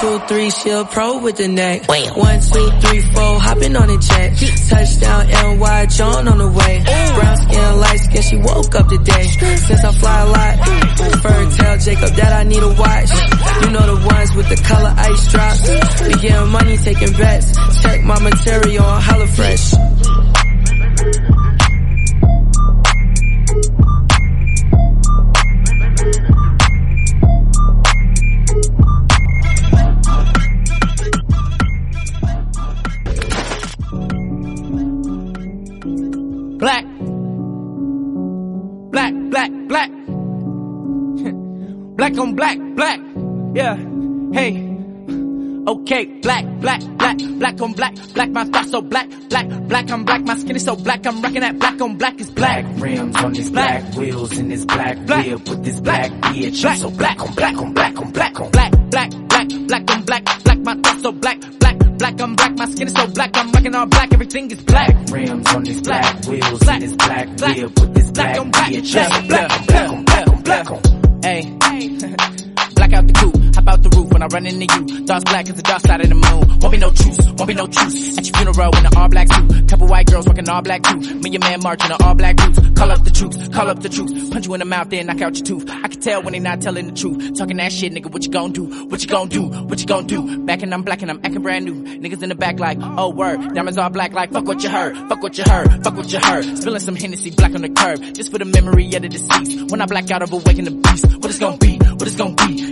Two, 0.00 0.18
three, 0.28 0.50
shield 0.50 0.90
pro 0.90 1.18
with 1.18 1.36
the 1.36 1.48
neck. 1.48 1.88
One, 1.88 2.40
two, 2.40 2.70
three, 2.80 3.00
four, 3.12 3.40
hopping 3.40 3.76
on 3.76 3.90
a 3.90 3.98
jet. 3.98 4.36
Touchdown, 4.68 5.26
NY, 5.58 5.86
John 5.86 6.28
on 6.28 6.38
the 6.38 6.48
way. 6.48 6.82
Brown 7.14 7.36
skin, 7.36 7.80
light 7.80 8.00
skin, 8.00 8.22
she 8.22 8.36
woke 8.36 8.74
up 8.74 8.88
today. 8.88 9.24
Since 9.24 9.84
I 9.84 9.92
fly 9.92 10.20
a 10.20 10.26
lot, 10.26 11.22
fur 11.22 11.50
tell 11.56 11.78
Jacob 11.78 12.10
that 12.16 12.32
I 12.32 12.44
need 12.44 12.62
a 12.62 12.68
watch. 12.68 13.10
You 13.64 13.70
know 13.70 13.94
the 13.94 14.06
ones 14.06 14.34
with 14.34 14.48
the 14.48 14.56
color 14.62 14.94
ice 14.96 15.32
drops. 15.32 15.62
We 16.06 16.14
getting 16.14 16.48
money, 16.50 16.76
taking 16.78 17.12
bets. 17.12 17.56
Check 17.82 18.02
my 18.04 18.18
material 18.20 18.84
on 18.84 19.02
Holla 19.02 19.26
Fresh. 19.26 19.74
Black 42.10 42.18
on 42.18 42.34
black, 42.34 42.58
black. 42.74 43.00
Yeah. 43.54 43.76
Hey. 44.32 44.64
Okay, 45.68 46.06
black, 46.22 46.46
black, 46.60 46.80
black, 46.96 47.18
black 47.18 47.60
on 47.60 47.72
black, 47.74 47.94
black, 48.14 48.30
my 48.30 48.44
thoughts 48.44 48.70
so 48.70 48.80
black, 48.80 49.06
black, 49.28 49.46
black, 49.68 49.90
I'm 49.90 50.02
black, 50.04 50.22
my 50.22 50.34
skin 50.38 50.56
is 50.56 50.64
so 50.64 50.74
black, 50.76 51.06
I'm 51.06 51.20
rocking 51.20 51.40
that 51.42 51.58
black 51.58 51.78
on 51.82 51.98
black 51.98 52.18
is 52.18 52.30
black. 52.30 52.64
Black 52.64 52.82
rims 52.82 53.16
on 53.16 53.32
this 53.34 53.50
Black. 53.50 53.82
black, 53.82 53.94
wheels 53.96 54.38
in 54.38 54.48
this 54.48 54.64
black, 54.64 55.04
Black. 55.04 55.26
whip 55.26 55.48
with 55.48 55.64
this 55.64 55.80
Black. 55.80 56.08
black, 56.20 56.32
bitch. 56.34 56.62
Black. 56.62 56.76
So 56.78 56.90
black 56.90 57.20
on 57.20 57.34
black 57.34 57.56
on 57.58 57.72
black 57.74 57.98
on 57.98 58.10
black 58.12 58.40
on 58.40 58.50
Black, 58.50 58.72
black, 58.90 59.10
black, 59.28 59.48
black 59.66 59.90
on 59.90 60.02
black, 60.04 60.24
black, 60.44 60.58
my 60.60 60.74
thoughts 60.76 61.02
so 61.02 61.12
black, 61.12 61.40
black, 61.60 61.78
black, 61.98 62.20
I'm 62.22 62.34
black, 62.34 62.52
my 62.56 62.64
skin 62.70 62.86
is 62.86 62.94
so 62.94 63.06
black, 63.08 63.30
I'm 63.36 63.52
rocking 63.52 63.74
all 63.74 63.86
black, 63.86 64.12
everything 64.14 64.50
is 64.50 64.62
black. 64.62 64.96
rims 65.10 65.46
on 65.54 65.64
this 65.64 65.80
Black. 65.82 66.02
black, 66.22 66.26
wheels 66.26 66.60
Black. 66.60 66.74
in 66.76 66.88
this 66.88 66.96
black, 66.96 67.36
Black. 67.36 67.56
whip 67.58 67.80
with 67.80 67.94
this 67.94 68.10
Black 68.10 68.34
black, 68.34 68.40
on 68.40 68.50
black. 68.50 68.70
bitch. 68.72 68.92
Black. 68.94 69.12
I'm 69.12 69.22
so 69.22 69.28
black 69.28 69.50
on 69.52 69.66
black 69.66 69.90
on 69.90 70.04
black 70.04 70.28
on 70.28 70.42
black 70.42 70.70
on. 70.70 70.97
Hey. 71.20 71.58
Black 72.88 73.00
out 73.00 73.06
the 73.06 73.12
coop, 73.12 73.54
hop 73.54 73.68
out 73.68 73.82
the 73.82 73.90
roof 73.90 74.12
when 74.12 74.22
I 74.22 74.26
run 74.28 74.46
into 74.46 74.64
you. 74.64 75.06
Thoughts 75.06 75.24
black 75.24 75.48
as 75.50 75.56
the 75.56 75.62
dark 75.62 75.82
side 75.82 76.00
of 76.00 76.08
the 76.08 76.14
moon. 76.14 76.58
Won't 76.60 76.72
be 76.72 76.78
no 76.78 76.90
truce, 76.90 77.18
won't 77.32 77.46
be 77.46 77.54
no 77.54 77.66
truce. 77.66 78.16
At 78.16 78.26
your 78.26 78.34
funeral 78.34 78.76
in 78.78 78.86
an 78.86 78.96
all 78.96 79.08
black 79.10 79.28
suit. 79.30 79.68
Couple 79.68 79.88
white 79.88 80.06
girls 80.06 80.26
working 80.26 80.48
all 80.48 80.62
black 80.62 80.82
too. 80.82 80.96
Me 80.96 81.34
and 81.34 81.40
man 81.40 81.60
marching 81.62 81.90
in 81.90 81.96
all 82.00 82.14
black 82.14 82.36
boots. 82.36 82.58
Call 82.78 82.90
up 82.90 83.04
the 83.04 83.10
troops, 83.10 83.36
call 83.48 83.68
up 83.68 83.82
the 83.82 83.90
troops. 83.90 84.30
Punch 84.30 84.46
you 84.46 84.54
in 84.54 84.60
the 84.60 84.64
mouth, 84.64 84.88
then 84.88 85.06
knock 85.06 85.20
out 85.20 85.36
your 85.36 85.44
tooth. 85.44 85.68
I 85.68 85.88
can 85.88 86.00
tell 86.00 86.22
when 86.22 86.32
they 86.32 86.38
not 86.38 86.62
telling 86.62 86.86
the 86.86 86.94
truth. 86.94 87.36
Talking 87.36 87.58
that 87.58 87.70
shit, 87.70 87.92
nigga, 87.92 88.10
what 88.10 88.24
you 88.24 88.30
gon' 88.30 88.52
do? 88.52 88.64
What 88.86 89.02
you 89.02 89.08
gon' 89.08 89.28
do? 89.28 89.42
What 89.42 89.80
you 89.80 89.86
gon' 89.86 90.06
do? 90.06 90.38
Back 90.46 90.62
and 90.62 90.72
I'm 90.72 90.82
black 90.82 91.02
and 91.02 91.10
I'm 91.10 91.20
acting 91.22 91.42
brand 91.42 91.66
new. 91.66 91.74
Niggas 91.84 92.22
in 92.22 92.30
the 92.30 92.34
back 92.34 92.58
like, 92.58 92.78
oh 92.80 93.10
word. 93.10 93.54
Diamonds 93.54 93.76
all 93.76 93.90
black 93.90 94.14
like, 94.14 94.32
fuck 94.32 94.46
what 94.46 94.62
you 94.62 94.70
heard. 94.70 94.96
Fuck 95.10 95.22
what 95.22 95.36
you 95.36 95.44
heard. 95.46 95.84
Fuck 95.84 95.94
what 95.94 96.10
you 96.10 96.20
heard. 96.20 96.56
Spilling 96.56 96.80
some 96.80 96.96
Hennessy 96.96 97.32
black 97.32 97.54
on 97.54 97.60
the 97.60 97.68
curb. 97.68 98.00
Just 98.14 98.32
for 98.32 98.38
the 98.38 98.46
memory 98.46 98.86
of 98.94 99.02
the 99.02 99.10
deceased. 99.10 99.70
When 99.70 99.82
I 99.82 99.86
black 99.86 100.10
out 100.10 100.22
of 100.22 100.32
awaken 100.32 100.64
the 100.64 100.70
beast. 100.70 101.04
What 101.16 101.26
it's 101.26 101.38
gon' 101.38 101.57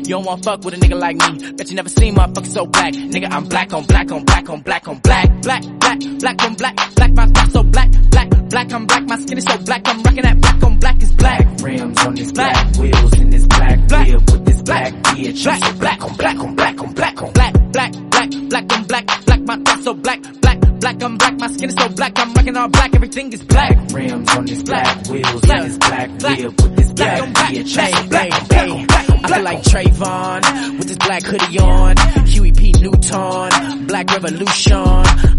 You 0.07 0.15
don't 0.15 0.25
want 0.25 0.45
fuck 0.45 0.65
with 0.65 0.75
a 0.75 0.77
nigga 0.77 0.95
like 1.01 1.17
me. 1.17 1.53
Bet 1.55 1.69
you 1.69 1.75
never 1.75 1.89
seen 1.89 2.15
motherfuckers 2.15 2.53
so 2.53 2.65
black. 2.65 2.95
Nigga, 2.95 3.29
I'm 3.29 3.45
black 3.49 3.73
on 3.73 3.85
black 3.87 4.13
on 4.13 4.25
black 4.25 4.49
on 4.49 4.61
black 4.61 4.87
on 4.87 4.99
black. 4.99 5.43
Black, 5.43 5.63
black, 5.81 5.99
black 6.21 6.43
on 6.45 6.55
black. 6.55 6.77
Black, 6.95 7.13
my 7.13 7.27
thoughts 7.27 7.53
so 7.53 7.63
black. 7.65 7.91
Black, 8.11 8.31
black, 8.49 8.73
I'm 8.73 8.87
black. 8.87 9.03
My 9.09 9.17
skin 9.19 9.39
is 9.39 9.45
so 9.45 9.59
black. 9.59 9.83
I'm 9.89 10.03
rocking 10.03 10.23
that 10.23 10.41
black 10.41 10.63
on 10.63 10.79
black 10.79 11.03
is 11.03 11.13
black. 11.15 11.45
Black 11.45 11.63
Rims 11.63 11.99
on 12.07 12.15
this 12.15 12.31
Black. 12.31 12.53
black, 12.53 12.77
wheels 12.79 13.19
in 13.19 13.31
this 13.31 13.47
black, 13.49 13.89
Black. 13.89 14.07
whip 14.09 14.31
with 14.31 14.45
this 14.45 14.63
black, 14.63 14.93
bitch. 14.95 15.43
Black. 15.45 15.65
So 15.65 15.73
black 15.81 16.05
on 16.05 16.17
black 16.17 16.39
on 16.39 16.55
black 16.55 16.81
on 16.81 16.93
black 16.93 17.23
on. 17.23 17.33
Black, 17.33 17.53
black, 17.73 17.93
black, 18.11 18.31
black 18.31 18.73
on 18.73 18.85
black. 18.85 19.07
Black, 19.27 19.41
my 19.41 19.57
thoughts 19.57 19.85
so 19.85 19.95
black. 19.95 20.23
Black, 20.41 20.61
black, 20.79 21.03
I'm 21.03 21.17
black. 21.19 21.41
My 21.41 21.49
skin 21.49 21.69
is 21.69 21.75
so 21.75 21.89
black. 21.89 22.13
I'm 22.17 22.33
rocking 22.33 22.57
all 22.57 22.69
black. 22.69 22.95
Everything 22.95 23.33
is 23.33 23.43
black. 23.43 23.75
Black 23.75 23.93
Rims 23.93 24.31
on 24.37 24.47
this 24.47 24.63
Black. 24.63 25.09
wheels 25.09 25.51
in 25.51 25.59
this 25.67 25.79
black, 25.79 26.19
Black. 26.21 26.39
whip 26.39 26.63
with 26.63 26.77
this 26.77 26.93
Black 26.93 27.19
black, 27.19 27.23
on 27.23 27.33
black. 27.33 27.53
bitch. 27.53 27.75
Black 27.75 27.95
on 27.97 28.09
black. 28.09 28.49
black 28.49 28.71
on 28.71 28.87
black 28.87 29.06
like. 29.41 29.63
Trayvon 29.63 30.79
with 30.79 30.89
this 30.89 30.99
black 30.99 31.23
hoodie 31.23 31.59
on. 31.59 31.97
Huey 32.27 32.53
P. 32.53 32.73
Newton, 32.73 33.87
Black 33.87 34.11
Revolution. 34.11 34.77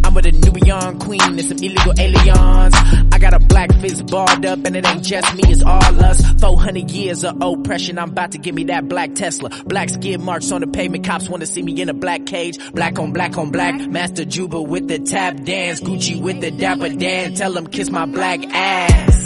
I'm 0.04 0.14
with 0.14 0.26
a 0.26 0.32
Nubian 0.32 1.00
queen 1.00 1.22
and 1.22 1.42
some 1.42 1.58
illegal 1.58 1.94
aliens. 1.98 2.74
I 3.12 3.20
got 3.20 3.34
a 3.34 3.40
black 3.40 3.74
fist 3.74 4.08
barred 4.08 4.46
up 4.46 4.66
and 4.66 4.76
it 4.76 4.86
ain't 4.86 5.04
just 5.04 5.34
me, 5.36 5.44
it's 5.46 5.64
all 5.64 6.04
us. 6.04 6.22
400 6.40 6.92
years 6.92 7.24
of 7.24 7.42
oppression, 7.42 7.98
I'm 7.98 8.10
about 8.12 8.32
to 8.32 8.38
give 8.38 8.56
me 8.56 8.66
that 8.66 8.88
black 8.88 9.16
Tesla. 9.16 9.50
Black 9.66 9.90
skid 9.90 10.20
marks 10.22 10.52
on 10.52 10.62
the 10.62 10.68
pavement, 10.68 11.06
cops 11.06 11.30
wanna 11.30 11.46
see 11.46 11.64
me 11.64 11.80
in 11.82 11.90
a 11.90 11.94
black 11.94 12.26
cage. 12.26 12.58
Black 12.74 13.00
on 13.00 13.12
black 13.12 13.38
on 13.38 13.52
black, 13.52 13.76
Master 13.90 14.26
Juba 14.26 14.62
with 14.62 14.88
the 14.88 15.00
tap 15.00 15.44
dance. 15.44 15.82
Gucci 15.82 16.22
with 16.22 16.42
the 16.42 16.52
dapper 16.52 16.90
Dan, 16.90 17.34
tell 17.34 17.52
them 17.54 17.68
kiss 17.68 17.90
my 17.90 18.06
black 18.06 18.46
ass. 18.54 19.17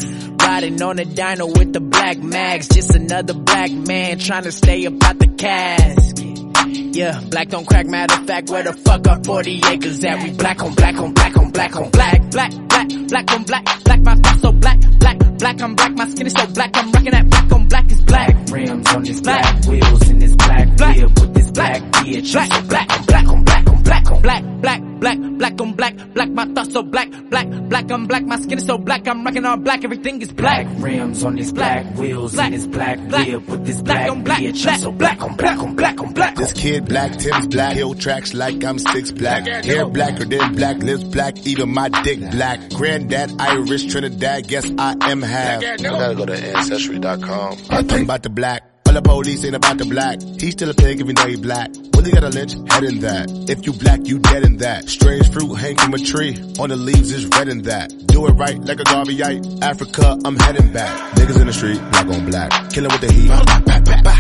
Riding 0.52 0.82
on 0.82 1.00
a 1.00 1.06
dino 1.06 1.46
with 1.46 1.72
the 1.72 1.80
black 1.80 2.18
mags. 2.18 2.68
Just 2.68 2.94
another 2.94 3.34
black 3.34 3.72
man 3.72 4.20
trying 4.20 4.44
to 4.44 4.52
stay 4.52 4.86
up 4.86 5.02
out 5.02 5.18
the 5.18 5.28
casket. 5.28 6.94
Yeah, 6.94 7.22
black 7.22 7.48
don't 7.48 7.66
crack. 7.66 7.86
Matter 7.86 8.20
of 8.20 8.28
fact, 8.28 8.50
where 8.50 8.62
the 8.62 8.74
fuck 8.74 9.08
are 9.08 9.24
40 9.24 9.62
acres 9.72 10.04
at? 10.04 10.22
We 10.22 10.32
black 10.32 10.62
on 10.62 10.74
black 10.74 10.96
on 10.98 11.14
black 11.14 11.38
on 11.38 11.52
black 11.52 11.76
on 11.78 11.90
black, 11.90 12.32
black, 12.32 12.52
black, 12.68 12.90
black 13.08 13.32
on 13.32 13.44
black, 13.44 13.84
black, 13.86 14.02
my 14.02 14.38
so 14.42 14.52
black, 14.52 14.78
black, 15.00 15.11
black, 15.42 15.62
I'm 15.62 15.76
black, 15.76 15.92
my 15.94 16.08
skin 16.10 16.28
is 16.28 16.34
so 16.34 16.46
black, 16.48 16.70
I'm 16.78 16.92
rocking 16.92 17.12
that 17.12 17.30
black 17.30 17.52
on 17.52 17.68
black 17.68 17.92
is 17.92 18.02
black. 18.04 18.12
Black 18.12 18.52
Rims 18.52 18.88
on 18.94 19.04
this 19.04 19.22
Black. 19.22 19.42
black, 19.42 19.66
wheels 19.66 20.10
in 20.10 20.20
this 20.20 20.36
black, 20.36 20.78
Black. 20.78 20.98
whip 20.98 21.20
with 21.20 21.34
this 21.34 21.52
black, 21.52 21.82
bitch. 21.82 22.36
I'm 22.36 22.52
so 22.52 22.68
black 22.68 22.92
on 22.92 23.06
black 23.06 23.28
on 23.28 23.44
black 23.44 23.68
on 23.72 23.82
black 23.82 24.12
on. 24.12 24.22
Black, 24.22 24.44
black, 24.62 24.82
black, 25.00 25.18
black 25.38 25.62
on 25.62 25.74
black, 25.74 25.96
black, 26.14 26.30
my 26.30 26.46
thoughts 26.46 26.56
thoughts 26.56 26.74
so 26.74 26.84
black, 26.84 27.10
black, 27.30 27.48
black. 27.50 27.92
I'm 27.92 28.08
black. 28.08 28.24
My 28.24 28.40
skin 28.40 28.58
is 28.60 28.66
so 28.66 28.78
black. 28.78 29.08
I'm 29.08 29.24
rocking 29.24 29.46
all 29.46 29.58
black. 29.58 29.84
Everything 29.84 30.22
is 30.22 30.32
black. 30.32 30.66
Black 30.68 30.84
rims 30.84 31.24
on 31.24 31.36
these 31.36 31.52
black, 31.52 31.84
Black, 31.86 31.98
wheels 31.98 32.34
black, 32.34 32.46
and 32.46 32.54
this 32.54 32.68
black, 32.68 33.00
black, 33.10 33.28
whip 33.28 33.48
with 33.50 33.66
this 33.66 33.82
black 33.82 33.98
black, 33.98 34.12
on 34.12 34.24
black, 34.24 34.40
bitch. 34.40 34.64
black, 34.64 34.80
so 34.80 34.92
black 34.92 35.22
on 35.22 35.36
black 35.36 35.58
on 35.60 35.76
black 35.76 36.02
on 36.02 36.14
black. 36.14 36.36
This 36.36 36.54
kid 36.54 36.86
black, 36.86 37.18
Tim's 37.18 37.48
black, 37.48 37.76
hill 37.76 37.96
tracks 37.96 38.34
like 38.34 38.64
I'm 38.64 38.80
six 38.80 39.12
black. 39.12 39.46
Hair 39.66 39.88
blacker 39.88 40.26
than 40.26 40.56
black, 40.56 40.78
lips 40.78 41.04
black, 41.04 41.46
even 41.48 41.74
my 41.74 41.90
dick 41.90 42.20
black. 42.32 42.70
Granddad 42.72 43.32
Irish, 43.40 43.86
Trinidad, 43.86 44.48
guess 44.48 44.70
I 44.78 44.96
am 45.12 45.22
half. 45.32 45.64
I 45.64 45.78
gotta 45.78 46.16
go 46.16 46.26
to 46.26 46.34
ancestry.com. 46.34 47.58
I 47.70 47.84
think 47.84 48.04
about 48.04 48.24
the 48.24 48.30
black. 48.30 48.64
All 48.92 48.94
the 48.94 49.02
police 49.02 49.46
ain't 49.46 49.56
about 49.56 49.78
the 49.78 49.86
black. 49.86 50.22
He's 50.22 50.52
still 50.52 50.70
a 50.70 50.74
pig 50.74 51.00
even 51.00 51.16
though 51.16 51.28
he 51.28 51.38
black. 51.38 51.70
When 51.96 52.04
they 52.04 52.12
got 52.12 52.26
a 52.26 52.30
lynch, 52.30 52.56
head 52.70 52.84
in 52.84 53.00
that. 53.00 53.32
If 53.48 53.66
you 53.66 53.72
black, 53.72 54.02
you 54.04 54.20
dead 54.20 54.44
in 54.44 54.58
that. 54.58 54.90
Strange 54.90 55.32
fruit 55.32 55.56
hang 55.56 55.78
from 55.78 55.94
a 55.94 55.98
tree. 55.98 56.36
On 56.60 56.68
the 56.68 56.76
leaves 56.76 57.10
is 57.12 57.26
red 57.28 57.48
in 57.48 57.62
that. 57.62 57.88
Do 58.08 58.28
it 58.28 58.32
right 58.32 58.60
like 58.60 58.82
a 58.82 58.84
Garveyite. 58.84 59.62
Africa, 59.62 60.18
I'm 60.26 60.36
heading 60.36 60.74
back. 60.74 60.92
Niggas 61.16 61.40
in 61.40 61.48
the 61.48 61.54
street, 61.54 61.80
black 61.92 62.08
on 62.08 62.26
black. 62.26 62.52
Killing 62.72 62.92
with 62.92 63.02
the 63.02 63.14
heat. 63.14 63.32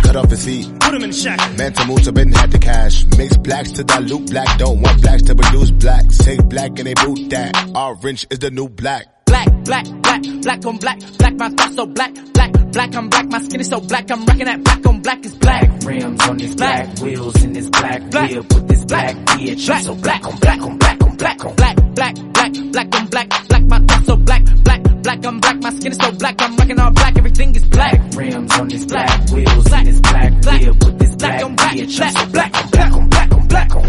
Cut 0.03 0.15
off 0.15 0.29
his 0.29 0.45
feet. 0.45 0.79
Put 0.79 0.93
him 0.93 1.03
in 1.03 1.11
shack. 1.11 1.57
Man 1.57 1.73
to 1.73 1.85
move, 1.87 2.05
so 2.05 2.13
Ben 2.13 2.31
had 2.31 2.51
the 2.51 2.59
cash. 2.59 3.05
Mix 3.17 3.35
blacks 3.35 3.71
to 3.73 3.83
dilute 3.83 4.29
black. 4.31 4.57
Don't 4.57 4.81
want 4.81 5.01
blacks 5.01 5.23
to 5.23 5.35
produce 5.35 5.71
black. 5.71 6.11
Say 6.11 6.37
black 6.37 6.79
and 6.79 6.87
they 6.87 6.93
boot 6.93 7.29
that. 7.31 7.71
Orange 7.75 8.25
is 8.29 8.39
the 8.39 8.51
new 8.51 8.69
black. 8.69 9.20
Black, 9.31 9.47
black, 9.63 9.85
black, 10.03 10.21
black 10.43 10.65
on 10.65 10.77
black, 10.77 10.99
black, 11.17 11.33
my 11.35 11.49
thoughts 11.49 11.75
so 11.75 11.85
black, 11.85 12.13
black, 12.33 12.51
black, 12.71 12.95
I'm 12.95 13.09
black, 13.09 13.25
my 13.27 13.39
skin 13.39 13.59
is 13.61 13.69
so 13.69 13.79
black, 13.79 14.11
I'm 14.11 14.25
rocking 14.25 14.45
that 14.45 14.63
black 14.63 14.85
on 14.85 15.01
black 15.01 15.25
is 15.25 15.35
black. 15.35 15.69
rims 15.85 16.21
on 16.27 16.37
this 16.37 16.55
Black. 16.55 16.85
black, 16.87 16.99
wheels 16.99 17.43
and 17.43 17.55
this 17.55 17.69
black, 17.69 18.09
Black. 18.11 18.31
whip 18.31 18.53
with 18.53 18.67
this 18.67 18.85
black, 18.85 19.15
bitch. 19.15 19.65
Black. 19.67 19.77
I'm 19.79 19.83
so 19.85 19.95
black 19.95 20.25
on 20.27 20.37
black 20.39 20.61
on 20.61 20.77
black 20.77 21.01
on 21.03 21.15
black 21.17 21.45
on 21.45 21.55
Black, 21.55 21.75
black, 21.95 22.15
black, 22.33 22.53
black 22.71 22.95
on 22.95 23.07
black, 23.07 23.29
black, 23.49 23.63
my 23.63 23.79
thoughts 23.79 24.05
so 24.05 24.15
black, 24.17 24.43
black, 24.63 24.83
black, 25.03 25.25
I'm 25.25 25.39
black, 25.39 25.57
my 25.61 25.69
skin 25.71 25.91
is 25.91 25.97
so 25.97 26.11
black, 26.11 26.41
I'm 26.41 26.55
rocking 26.57 26.79
all 26.79 26.91
black, 26.91 27.17
everything 27.17 27.55
is 27.55 27.63
black. 27.65 27.99
rims 28.15 28.51
on 28.59 28.67
this 28.67 28.85
black, 28.85 29.29
wheels 29.31 29.71
and 29.73 29.87
this 29.87 29.99
black, 30.01 30.41
Black. 30.41 30.61
whip 30.61 30.83
with 30.83 30.99
this 30.99 31.15
Black 31.15 31.31
black, 31.39 31.43
on 31.45 31.55
black, 31.55 31.75
bitch. 31.75 31.97
black. 31.97 32.15
I'm 32.15 32.25
so 32.25 32.31
black 32.31 32.53
on 32.57 32.69
black 32.69 32.91
on 32.93 33.09
black 33.09 33.31
on 33.31 33.47
black 33.47 33.75
on. 33.75 33.83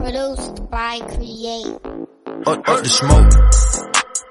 Produced 0.00 0.70
by 0.70 0.98
Create. 1.14 1.78
Up, 2.46 2.60
up 2.68 2.82
the 2.82 2.88
smoke. 2.88 3.30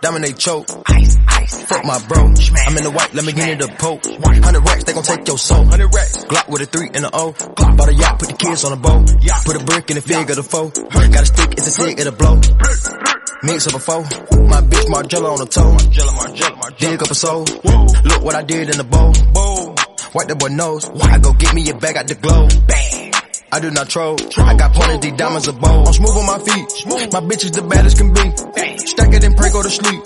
Dominate 0.02 0.38
choke. 0.38 0.68
Ice, 0.86 1.18
ice, 1.28 1.64
Fuck 1.64 1.84
my 1.84 1.98
bro. 2.08 2.22
I'm 2.22 2.78
in 2.78 2.84
the 2.84 2.92
white, 2.94 3.12
let 3.16 3.26
me 3.26 3.34
get 3.34 3.50
in 3.50 3.58
the 3.58 3.68
poke. 3.80 4.06
Hundred 4.06 4.62
racks, 4.62 4.84
they 4.84 4.94
gon' 4.94 5.02
take 5.02 5.28
your 5.28 5.38
soul. 5.40 5.66
Hundred 5.66 5.88
racks. 5.88 6.24
Glock 6.26 6.48
with 6.48 6.62
a 6.62 6.66
three 6.68 6.90
and 6.94 7.06
a 7.06 7.10
O. 7.12 7.32
Bought 7.34 7.90
a 7.90 7.94
yacht, 7.94 8.20
put 8.20 8.30
the 8.30 8.38
kids 8.38 8.64
on 8.66 8.74
a 8.74 8.76
boat. 8.76 9.10
Put 9.46 9.56
a 9.56 9.66
brick 9.66 9.90
in 9.90 9.96
the 9.96 10.02
fig 10.02 10.30
of 10.30 10.36
the 10.36 10.44
foe. 10.44 10.70
Got 10.70 11.24
a 11.24 11.26
stick, 11.26 11.54
it's 11.54 11.68
a 11.68 11.72
stick, 11.72 12.00
it'll 12.00 12.14
blow. 12.14 12.36
Mix 13.42 13.66
up 13.66 13.74
a 13.74 13.80
foe. 13.80 14.04
My 14.46 14.62
bitch 14.62 14.88
Margiela 14.94 15.34
on 15.34 15.40
the 15.42 15.50
toe. 15.50 15.74
Dig 16.78 17.02
up 17.02 17.10
a 17.10 17.16
soul. 17.16 17.46
Look 18.06 18.22
what 18.24 18.36
I 18.36 18.44
did 18.44 18.70
in 18.70 18.78
the 18.78 18.84
bowl. 18.86 19.10
Wipe 20.14 20.28
the 20.28 20.36
boy 20.36 20.50
nose. 20.50 20.86
I 21.02 21.18
go 21.18 21.34
get 21.34 21.56
me 21.56 21.68
a 21.70 21.74
bag 21.74 21.98
out 21.98 22.08
the 22.08 22.16
globe. 22.16 22.52
Bang. 22.68 22.93
I 23.54 23.60
do 23.60 23.70
not 23.70 23.88
troll. 23.88 24.18
I 24.42 24.56
got 24.56 24.74
pointed 24.74 25.04
these 25.04 25.14
diamonds 25.14 25.48
a 25.48 25.54
bowl. 25.54 25.86
I'm 25.86 25.94
smooth 25.94 26.18
on 26.18 26.26
my 26.26 26.40
feet. 26.42 26.66
My 27.14 27.22
bitch 27.22 27.46
is 27.46 27.52
the 27.52 27.62
baddest 27.62 28.02
can 28.02 28.10
be. 28.10 28.26
Stack 28.82 29.14
it 29.14 29.24
and 29.24 29.38
pray 29.38 29.54
go 29.54 29.62
to 29.62 29.70
sleep. 29.70 30.02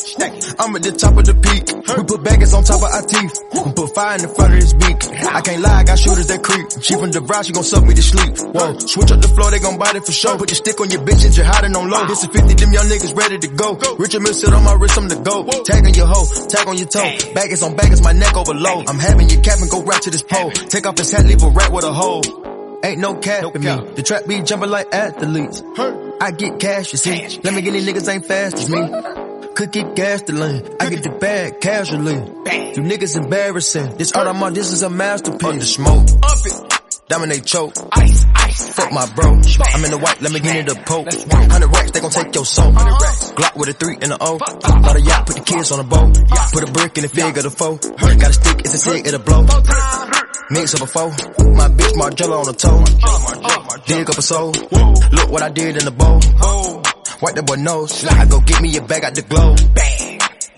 I'm 0.59 0.75
at 0.75 0.83
the 0.83 0.91
top 0.91 1.15
of 1.15 1.23
the 1.23 1.31
peak. 1.31 1.63
We 1.71 2.03
put 2.03 2.27
baggers 2.27 2.51
on 2.51 2.67
top 2.67 2.83
of 2.83 2.91
our 2.91 3.07
teeth. 3.07 3.39
We 3.55 3.71
put 3.71 3.95
fire 3.95 4.19
in 4.19 4.27
the 4.27 4.31
front 4.35 4.51
of 4.51 4.59
his 4.59 4.75
beak. 4.75 4.99
I 5.31 5.39
can't 5.39 5.63
lie, 5.63 5.79
I 5.79 5.83
got 5.87 5.95
shooters 5.95 6.27
that 6.27 6.43
creep. 6.43 6.67
She 6.83 6.99
from 6.99 7.07
brow, 7.23 7.39
she 7.39 7.55
gon' 7.55 7.63
suck 7.63 7.87
me 7.87 7.95
to 7.95 8.03
sleep. 8.03 8.35
Whoa, 8.51 8.75
switch 8.83 9.15
up 9.15 9.23
the 9.23 9.31
floor, 9.31 9.47
they 9.47 9.63
gon' 9.63 9.79
bite 9.79 9.95
it 9.95 10.03
for 10.03 10.11
sure. 10.11 10.35
Put 10.35 10.51
the 10.51 10.59
stick 10.59 10.75
on 10.83 10.91
your 10.91 11.07
bitch 11.07 11.23
and 11.23 11.31
you're 11.31 11.47
hiding 11.47 11.71
on 11.71 11.87
low. 11.87 12.03
This 12.03 12.27
is 12.27 12.29
50, 12.35 12.51
them 12.51 12.75
young 12.75 12.87
niggas 12.91 13.15
ready 13.15 13.39
to 13.39 13.47
go. 13.47 13.79
Richard 13.95 14.27
Mille 14.27 14.35
sit 14.35 14.51
on 14.51 14.67
my 14.67 14.75
wrist, 14.75 14.99
I'm 14.99 15.07
the 15.07 15.23
go. 15.23 15.47
Tag 15.63 15.87
on 15.87 15.95
your 15.95 16.11
hoe, 16.11 16.27
tag 16.51 16.67
on 16.67 16.75
your 16.75 16.91
toe. 16.91 17.07
Baggers 17.31 17.63
on 17.63 17.79
baggers, 17.79 18.03
my 18.03 18.11
neck 18.11 18.35
overload. 18.35 18.91
I'm 18.91 18.99
having 18.99 19.31
your 19.31 19.39
cap 19.39 19.63
and 19.63 19.71
go 19.71 19.87
right 19.87 20.03
to 20.03 20.11
this 20.11 20.23
pole. 20.27 20.51
Take 20.51 20.83
off 20.83 20.99
his 20.99 21.15
hat, 21.15 21.23
leave 21.23 21.39
a 21.39 21.47
rat 21.47 21.71
with 21.71 21.87
a 21.87 21.95
hole. 21.95 22.46
Ain't 22.83 22.99
no 22.99 23.15
cap 23.15 23.55
in 23.55 23.61
me. 23.61 23.91
The 23.95 24.03
trap 24.03 24.27
be 24.27 24.41
jumping 24.41 24.69
like 24.69 24.93
athletes. 24.93 25.61
I 26.21 26.31
get 26.31 26.59
cash, 26.59 26.91
you 26.91 26.97
see. 26.97 27.39
Let 27.43 27.53
me 27.53 27.61
get 27.61 27.71
these 27.71 27.87
niggas 27.87 28.07
ain't 28.11 28.25
fast 28.25 28.55
as 28.57 28.69
me. 28.69 28.79
Could 29.55 29.71
get 29.71 29.95
gasoline. 29.95 30.63
I 30.79 30.89
get 30.89 31.03
the 31.03 31.09
bag 31.09 31.59
casually. 31.61 32.13
You 32.13 32.83
niggas 32.83 33.15
embarrassing. 33.15 33.97
This 33.97 34.11
art 34.13 34.27
I'm 34.27 34.41
on, 34.43 34.53
this 34.53 34.71
is 34.71 34.83
a 34.83 34.89
masterpiece. 34.89 35.59
The 35.59 35.65
smoke. 35.65 36.07
Up 36.23 36.37
it. 36.45 36.73
Dominate 37.09 37.45
choke. 37.45 37.73
Ice, 37.93 38.25
ice. 38.35 38.69
Fuck 38.75 38.91
my 38.91 39.05
bro. 39.15 39.31
I'm 39.31 39.85
in 39.85 39.91
the 39.91 39.97
white, 39.97 40.21
let 40.21 40.31
me 40.31 40.39
get 40.41 40.57
in 40.57 40.65
the 40.65 40.75
poke. 40.75 41.07
Hundred 41.51 41.67
racks, 41.67 41.91
they 41.91 42.01
gon' 42.01 42.11
take 42.11 42.35
your 42.35 42.45
soul. 42.45 42.71
Glock 42.73 43.55
with 43.55 43.69
a 43.69 43.73
three 43.73 43.97
and 44.01 44.11
a 44.11 44.17
O. 44.19 44.37
Bought 44.37 44.95
a 44.95 45.01
yacht, 45.01 45.25
put 45.25 45.37
the 45.37 45.41
kids 45.41 45.71
on 45.71 45.79
a 45.79 45.83
boat. 45.83 46.17
Put 46.51 46.67
a 46.67 46.71
brick 46.71 46.97
in 46.97 47.03
the 47.03 47.09
fig 47.09 47.37
of 47.37 47.43
the 47.43 47.49
foe. 47.49 47.77
Got 47.77 48.29
a 48.29 48.33
stick, 48.33 48.59
it's 48.59 48.73
a 48.73 48.77
stick, 48.77 49.07
it'll 49.07 49.19
blow. 49.21 49.45
Mix 50.49 50.75
up 50.75 50.81
a 50.81 50.87
foe. 50.87 51.09
My 51.09 51.67
bitch 51.67 51.93
Margiela 51.99 52.39
on 52.39 52.45
the 52.45 52.53
toe. 52.53 52.83
Dig 53.85 54.09
up 54.09 54.17
a 54.17 54.21
soul. 54.21 54.51
Look 55.11 55.29
what 55.31 55.43
I 55.43 55.49
did 55.49 55.75
in 55.77 55.83
the 55.85 55.91
bowl. 55.91 56.19
Wipe 57.21 57.35
the 57.35 57.43
boy 57.43 57.55
nose. 57.55 58.05
I 58.05 58.25
go 58.25 58.39
get 58.39 58.61
me 58.61 58.77
a 58.77 58.81
bag 58.81 59.03
out 59.03 59.15
the 59.15 59.23
globe. 59.23 59.57
Bang. 59.73 59.96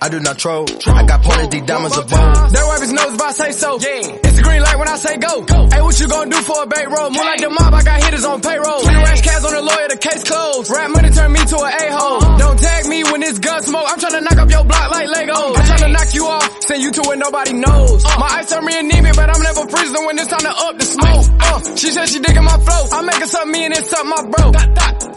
I 0.01 0.07
do 0.07 0.19
not 0.19 0.38
troll. 0.38 0.65
I 0.88 1.03
got 1.03 1.21
pointed 1.21 1.51
these 1.51 1.63
diamonds 1.67 1.97
a 1.97 2.01
bowl. 2.07 2.31
That 2.55 2.63
wipe 2.71 2.79
his 2.79 2.93
nose 2.93 3.13
if 3.15 3.21
I 3.21 3.31
say 3.31 3.51
so. 3.51 3.69
Yeah. 3.83 4.23
It's 4.23 4.35
the 4.39 4.43
green 4.43 4.62
light 4.63 4.79
when 4.79 4.88
I 4.88 4.95
say 4.95 5.17
go. 5.17 5.41
go. 5.43 5.67
Hey, 5.67 5.81
what 5.81 5.99
you 5.99 6.07
gonna 6.07 6.31
do 6.31 6.39
for 6.39 6.63
a 6.63 6.67
bait 6.67 6.88
roll? 6.88 7.09
More 7.12 7.25
like 7.27 7.41
the 7.43 7.49
mob, 7.49 7.73
I 7.73 7.83
got 7.83 7.99
hitters 8.03 8.23
on 8.23 8.39
payroll. 8.39 8.79
Three 8.79 8.95
rash 8.95 9.21
cats 9.21 9.43
on 9.43 9.51
the 9.51 9.62
lawyer, 9.62 9.88
the 9.91 9.97
case 9.99 10.23
closed. 10.23 10.71
Rap 10.71 10.89
money 10.95 11.09
turn 11.12 11.31
me 11.35 11.43
to 11.43 11.57
an 11.59 11.73
a-hole. 11.83 12.19
Don't 12.39 12.59
tag 12.59 12.88
me 12.88 13.03
when 13.12 13.23
it's 13.23 13.39
gun 13.39 13.59
smoke. 13.62 13.88
I'm 13.91 13.99
tryna 13.99 14.23
knock 14.23 14.39
up 14.39 14.49
your 14.49 14.63
block 14.63 14.88
like 14.88 15.07
Legos. 15.12 15.57
I'm 15.59 15.65
tryna 15.67 15.91
knock 15.91 16.09
you 16.15 16.23
off, 16.31 16.47
send 16.63 16.79
you 16.81 16.91
to 16.95 17.01
where 17.03 17.17
nobody 17.19 17.53
knows. 17.59 18.03
My 18.07 18.29
ice 18.39 18.49
turn 18.49 18.63
me 18.63 18.79
anemic, 18.79 19.15
but 19.19 19.27
I'm 19.27 19.43
never 19.43 19.67
freezing 19.67 20.05
when 20.07 20.15
it's 20.15 20.31
time 20.31 20.47
to 20.47 20.53
up 20.63 20.79
the 20.79 20.85
smoke. 20.88 21.25
Uh, 21.43 21.75
she 21.75 21.91
said 21.91 22.07
she 22.07 22.19
digging 22.23 22.47
my 22.47 22.55
flow. 22.55 22.83
I 22.95 23.01
make 23.03 23.19
her 23.19 23.27
something 23.27 23.51
me 23.51 23.65
and 23.67 23.73
it's 23.75 23.91
something 23.91 24.15
my 24.15 24.23
bro. 24.31 24.47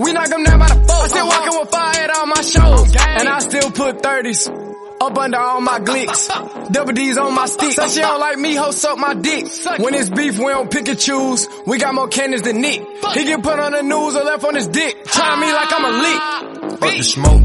We 0.03 0.12
knock 0.12 0.27
them 0.27 0.42
down 0.42 0.59
by 0.59 0.66
the 0.75 0.81
four. 0.90 1.03
I 1.03 1.07
still 1.07 1.29
walking 1.31 1.55
with 1.61 1.71
fire 1.71 2.03
at 2.03 2.11
all 2.11 2.27
my 2.27 2.42
shows. 2.42 2.97
And 2.99 3.29
I 3.29 3.38
still 3.38 3.71
put 3.71 4.03
30s. 4.03 4.72
Up 5.03 5.19
under 5.19 5.37
all 5.37 5.61
my 5.61 5.81
glicks. 5.81 6.29
Double 6.73 6.93
D's 6.93 7.19
on 7.19 7.35
my 7.35 7.47
stick. 7.47 7.73
Said 7.73 7.91
she 7.91 8.01
don't 8.01 8.21
like 8.21 8.38
me, 8.38 8.55
ho, 8.55 8.71
suck 8.71 8.97
my 8.99 9.15
dick. 9.15 9.49
When 9.81 9.95
it's 9.95 10.09
beef, 10.09 10.38
we 10.38 10.47
don't 10.47 10.71
pick 10.71 10.87
and 10.87 10.97
choose. 10.97 11.49
We 11.67 11.79
got 11.79 11.93
more 11.93 12.07
cannons 12.07 12.43
than 12.43 12.61
Nick. 12.61 12.87
He 13.12 13.25
get 13.25 13.43
put 13.43 13.59
on 13.59 13.73
the 13.73 13.83
news 13.83 14.15
or 14.15 14.23
left 14.23 14.45
on 14.45 14.55
his 14.55 14.69
dick. 14.69 15.05
Try 15.07 15.41
me 15.41 15.53
like 15.53 15.73
I'm 15.73 15.85
a 15.85 15.93
lick. 16.07 16.83
Up 16.83 16.97
the 16.97 17.03
smoke. 17.03 17.45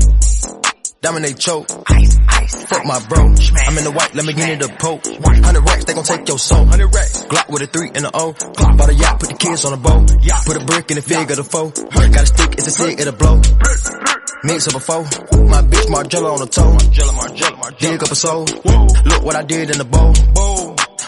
Dominate 1.02 1.40
choke. 1.40 1.66
Ice, 1.88 2.20
ice. 2.30 2.66
Fuck 2.66 2.86
my 2.86 3.00
bro. 3.10 3.24
I'm 3.26 3.78
in 3.80 3.84
the 3.86 3.92
white, 3.92 4.14
let 4.14 4.26
me 4.26 4.34
get 4.34 4.50
in 4.50 4.60
the 4.60 4.70
poke. 4.78 5.04
Hundred 5.44 5.62
racks, 5.62 5.86
they 5.86 5.96
gon' 5.96 6.04
take 6.04 6.28
your 6.28 6.38
soul. 6.38 6.64
Hundred 6.66 6.94
racks. 6.94 7.24
Glock 7.24 7.50
with 7.50 7.64
a 7.64 7.68
three 7.68 7.90
and 7.90 8.06
a 8.06 8.12
O. 8.14 8.34
Bought 8.34 8.90
a 8.90 8.94
yacht, 8.94 9.20
put 9.20 9.30
the 9.30 9.36
kids 9.36 9.66
on 9.66 9.74
a 9.74 9.78
boat. 9.78 10.12
Put 10.46 10.62
a 10.62 10.64
brick 10.64 10.92
in 10.92 10.98
the 10.98 11.02
fig 11.02 11.32
of 11.32 11.38
the 11.38 11.44
foe. 11.44 11.72
Got 11.72 12.22
a 12.22 12.26
stick, 12.28 12.54
it's 12.54 12.68
a 12.68 12.72
stick, 12.72 13.00
it'll 13.00 13.14
blow. 13.14 13.42
Mix 14.44 14.68
up 14.68 14.76
a 14.76 14.80
foe. 14.80 15.04
My 15.04 15.62
bitch 15.62 15.88
Margiela 15.88 16.34
on 16.34 16.40
the 16.40 16.46
toe. 16.46 16.72
margiela 16.72 17.14
margiela 17.14 17.80
Dig 17.80 18.04
up 18.04 18.12
a 18.12 18.16
soul. 18.16 18.46
Whoa. 18.46 18.88
Look 19.06 19.24
what 19.24 19.36
I 19.36 19.44
did 19.44 19.72
in 19.72 19.78
the 19.80 19.86
bowl. 19.86 20.14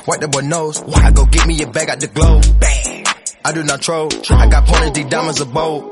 Wipe 0.07 0.21
the 0.21 0.27
boy 0.27 0.41
nose. 0.41 0.81
I 0.95 1.11
go 1.11 1.25
get 1.25 1.45
me 1.45 1.61
a 1.61 1.67
bag 1.67 1.89
out 1.89 1.99
the 1.99 2.07
globe. 2.07 2.43
Bang. 2.59 3.05
I 3.45 3.51
do 3.51 3.63
not 3.63 3.81
troll. 3.81 4.09
I 4.31 4.47
got 4.47 4.65
pointed 4.65 4.95
these 4.95 5.05
diamonds 5.05 5.39
a 5.41 5.45
bowl. 5.45 5.91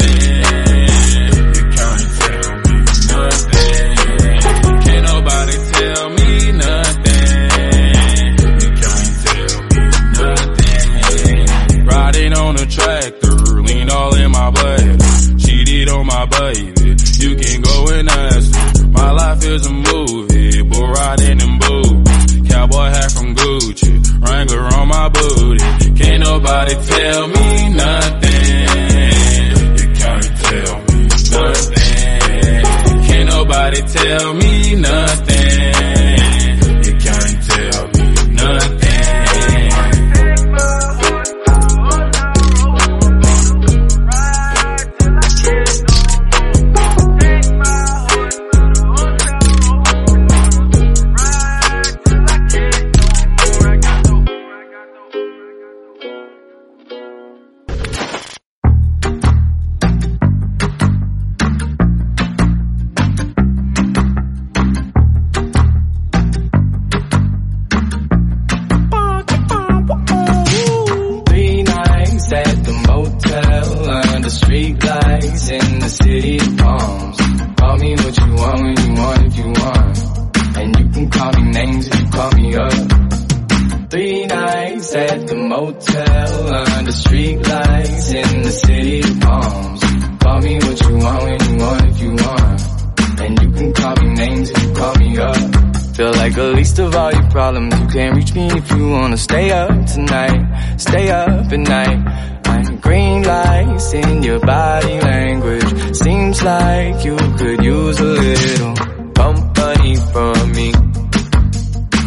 body 104.71 104.99
language. 105.01 105.95
Seems 106.03 106.37
like 106.43 107.03
you 107.03 107.17
could 107.39 107.61
use 107.63 107.99
a 107.99 108.11
little 108.25 108.75
company 109.21 109.95
from 110.13 110.51
me. 110.57 110.69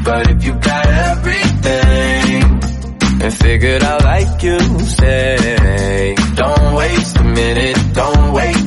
But 0.06 0.22
if 0.32 0.44
you 0.46 0.52
got 0.70 0.86
everything 1.10 2.42
and 3.22 3.32
figured 3.44 3.82
out 3.82 4.02
like 4.04 4.42
you 4.42 4.58
say, 5.00 6.14
don't 6.42 6.74
waste 6.80 7.16
a 7.18 7.24
minute, 7.24 7.78
don't 8.00 8.32
wait. 8.32 8.63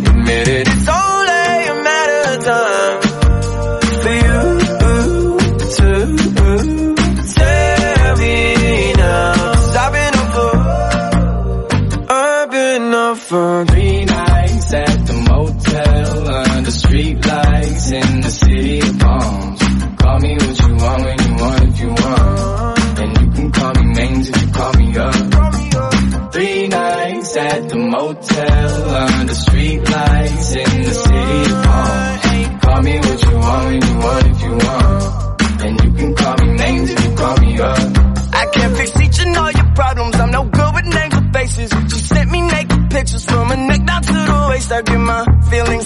I 38.42 38.46
can't 38.54 38.78
fix 38.78 39.02
each 39.02 39.20
and 39.26 39.36
all 39.38 39.52
your 39.52 39.70
problems. 39.74 40.16
I'm 40.16 40.32
no 40.32 40.44
good 40.44 40.72
with 40.76 40.86
names 40.86 41.16
or 41.16 41.26
faces. 41.34 41.72
She 41.92 42.00
sent 42.14 42.30
me 42.32 42.42
naked 42.42 42.90
pictures 42.92 43.26
from 43.26 43.50
her 43.50 43.58
neck 43.58 43.84
down 43.86 44.02
to 44.04 44.14
the 44.14 44.48
waist. 44.50 44.72
I 44.72 44.82
get 44.84 45.00
my 45.00 45.22
feelings. 45.50 45.86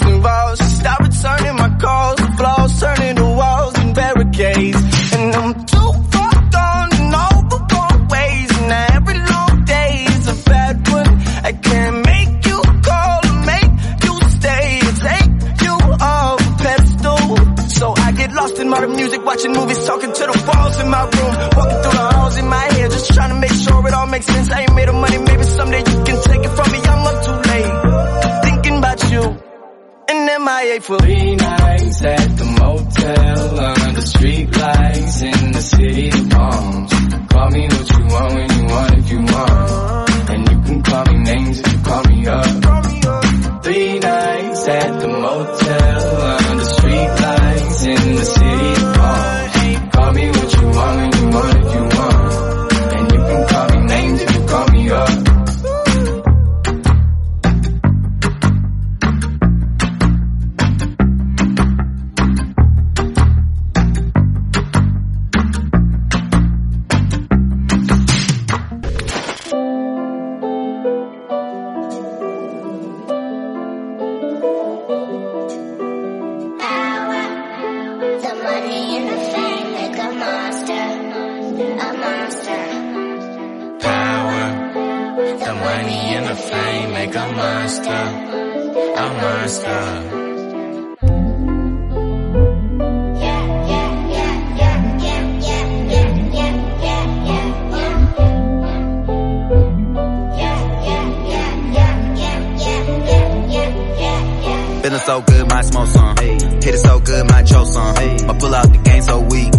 so 105.12 105.20
good, 105.20 105.48
my 105.48 105.62
smoke 105.62 105.88
some. 105.88 106.16
Hey. 106.16 106.32
Hit 106.32 106.74
it 106.74 106.78
so 106.78 107.00
good, 107.00 107.30
my 107.30 107.42
choke 107.42 107.66
some. 107.66 107.94
Hey. 107.96 108.26
My 108.26 108.38
pull 108.38 108.54
out 108.54 108.72
the 108.72 108.78
game 108.78 109.02
so 109.02 109.20
weak. 109.20 109.52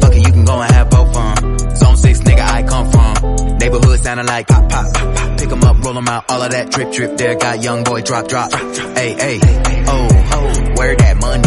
Fuck 0.00 0.14
it, 0.14 0.26
you 0.26 0.32
can 0.32 0.44
go 0.44 0.60
and 0.62 0.70
have 0.72 0.88
both 0.90 1.12
fun. 1.12 1.58
Zone 1.76 1.96
6, 1.96 2.20
nigga, 2.20 2.44
I 2.56 2.62
come 2.62 2.86
from. 2.92 3.58
Neighborhood 3.58 4.00
sounding 4.04 4.26
like 4.26 4.46
pop, 4.46 4.68
pop, 4.68 4.94
pop, 4.94 5.16
pop. 5.16 5.38
Pick 5.38 5.50
'em 5.50 5.64
up, 5.64 5.84
roll 5.84 5.98
'em 5.98 6.08
out, 6.08 6.30
all 6.30 6.42
of 6.42 6.50
that 6.52 6.70
drip, 6.70 6.92
drip. 6.92 7.16
There 7.16 7.34
got 7.34 7.62
young 7.62 7.82
boy, 7.82 8.02
drop, 8.02 8.28
drop. 8.28 8.52
Hey, 8.52 9.12
hey, 9.24 9.40
oh, 9.88 10.08
oh, 10.36 10.72
where 10.76 10.94
that 10.96 11.16
money? 11.16 11.43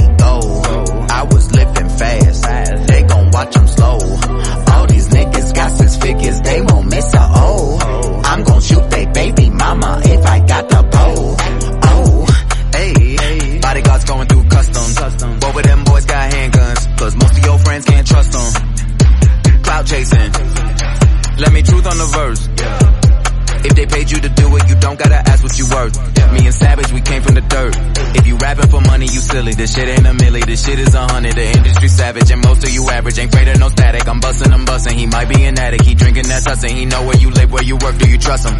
worth. 25.78 25.96
Me 26.34 26.46
and 26.46 26.54
Savage, 26.54 26.92
we 26.92 27.02
came 27.02 27.22
from 27.22 27.36
the 27.36 27.42
dirt. 27.42 27.74
If 28.18 28.28
you 28.28 28.38
rapping 28.38 28.70
for 28.70 28.82
money, 28.82 29.06
you 29.06 29.22
silly. 29.22 29.54
This 29.54 29.74
shit 29.76 29.88
ain't 29.88 30.08
a 30.08 30.14
milli, 30.24 30.46
this 30.46 30.66
shit 30.66 30.80
is 30.80 30.94
a 30.94 31.04
hundred. 31.08 31.36
The 31.36 31.46
industry 31.58 31.88
savage, 31.88 32.32
and 32.32 32.42
most 32.44 32.64
of 32.64 32.72
you 32.72 32.90
average 32.90 33.18
ain't 33.20 33.32
greater 33.32 33.58
no 33.58 33.70
static. 33.70 34.08
I'm 34.08 34.20
busting, 34.20 34.52
I'm 34.52 34.66
busting. 34.66 34.98
He 34.98 35.06
might 35.06 35.30
be 35.30 35.44
an 35.44 35.60
addict, 35.60 35.84
he 35.86 35.94
drinking 35.96 36.28
that 36.28 36.42
sussin'. 36.44 36.70
He 36.72 36.86
know 36.86 37.06
where 37.06 37.18
you 37.18 37.30
live, 37.32 37.52
where 37.52 37.64
you 37.64 37.78
work. 37.78 37.98
Do 37.98 38.10
you 38.10 38.18
trust 38.18 38.48
him? 38.48 38.58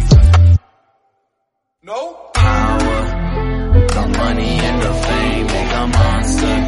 No. 1.82 2.30
Power, 2.34 3.00
the 3.96 4.04
money 4.18 4.58
and 4.68 4.82
the 4.82 4.92
fame 5.04 5.46
make 5.46 5.72
a 5.72 5.86
monster. 5.86 6.67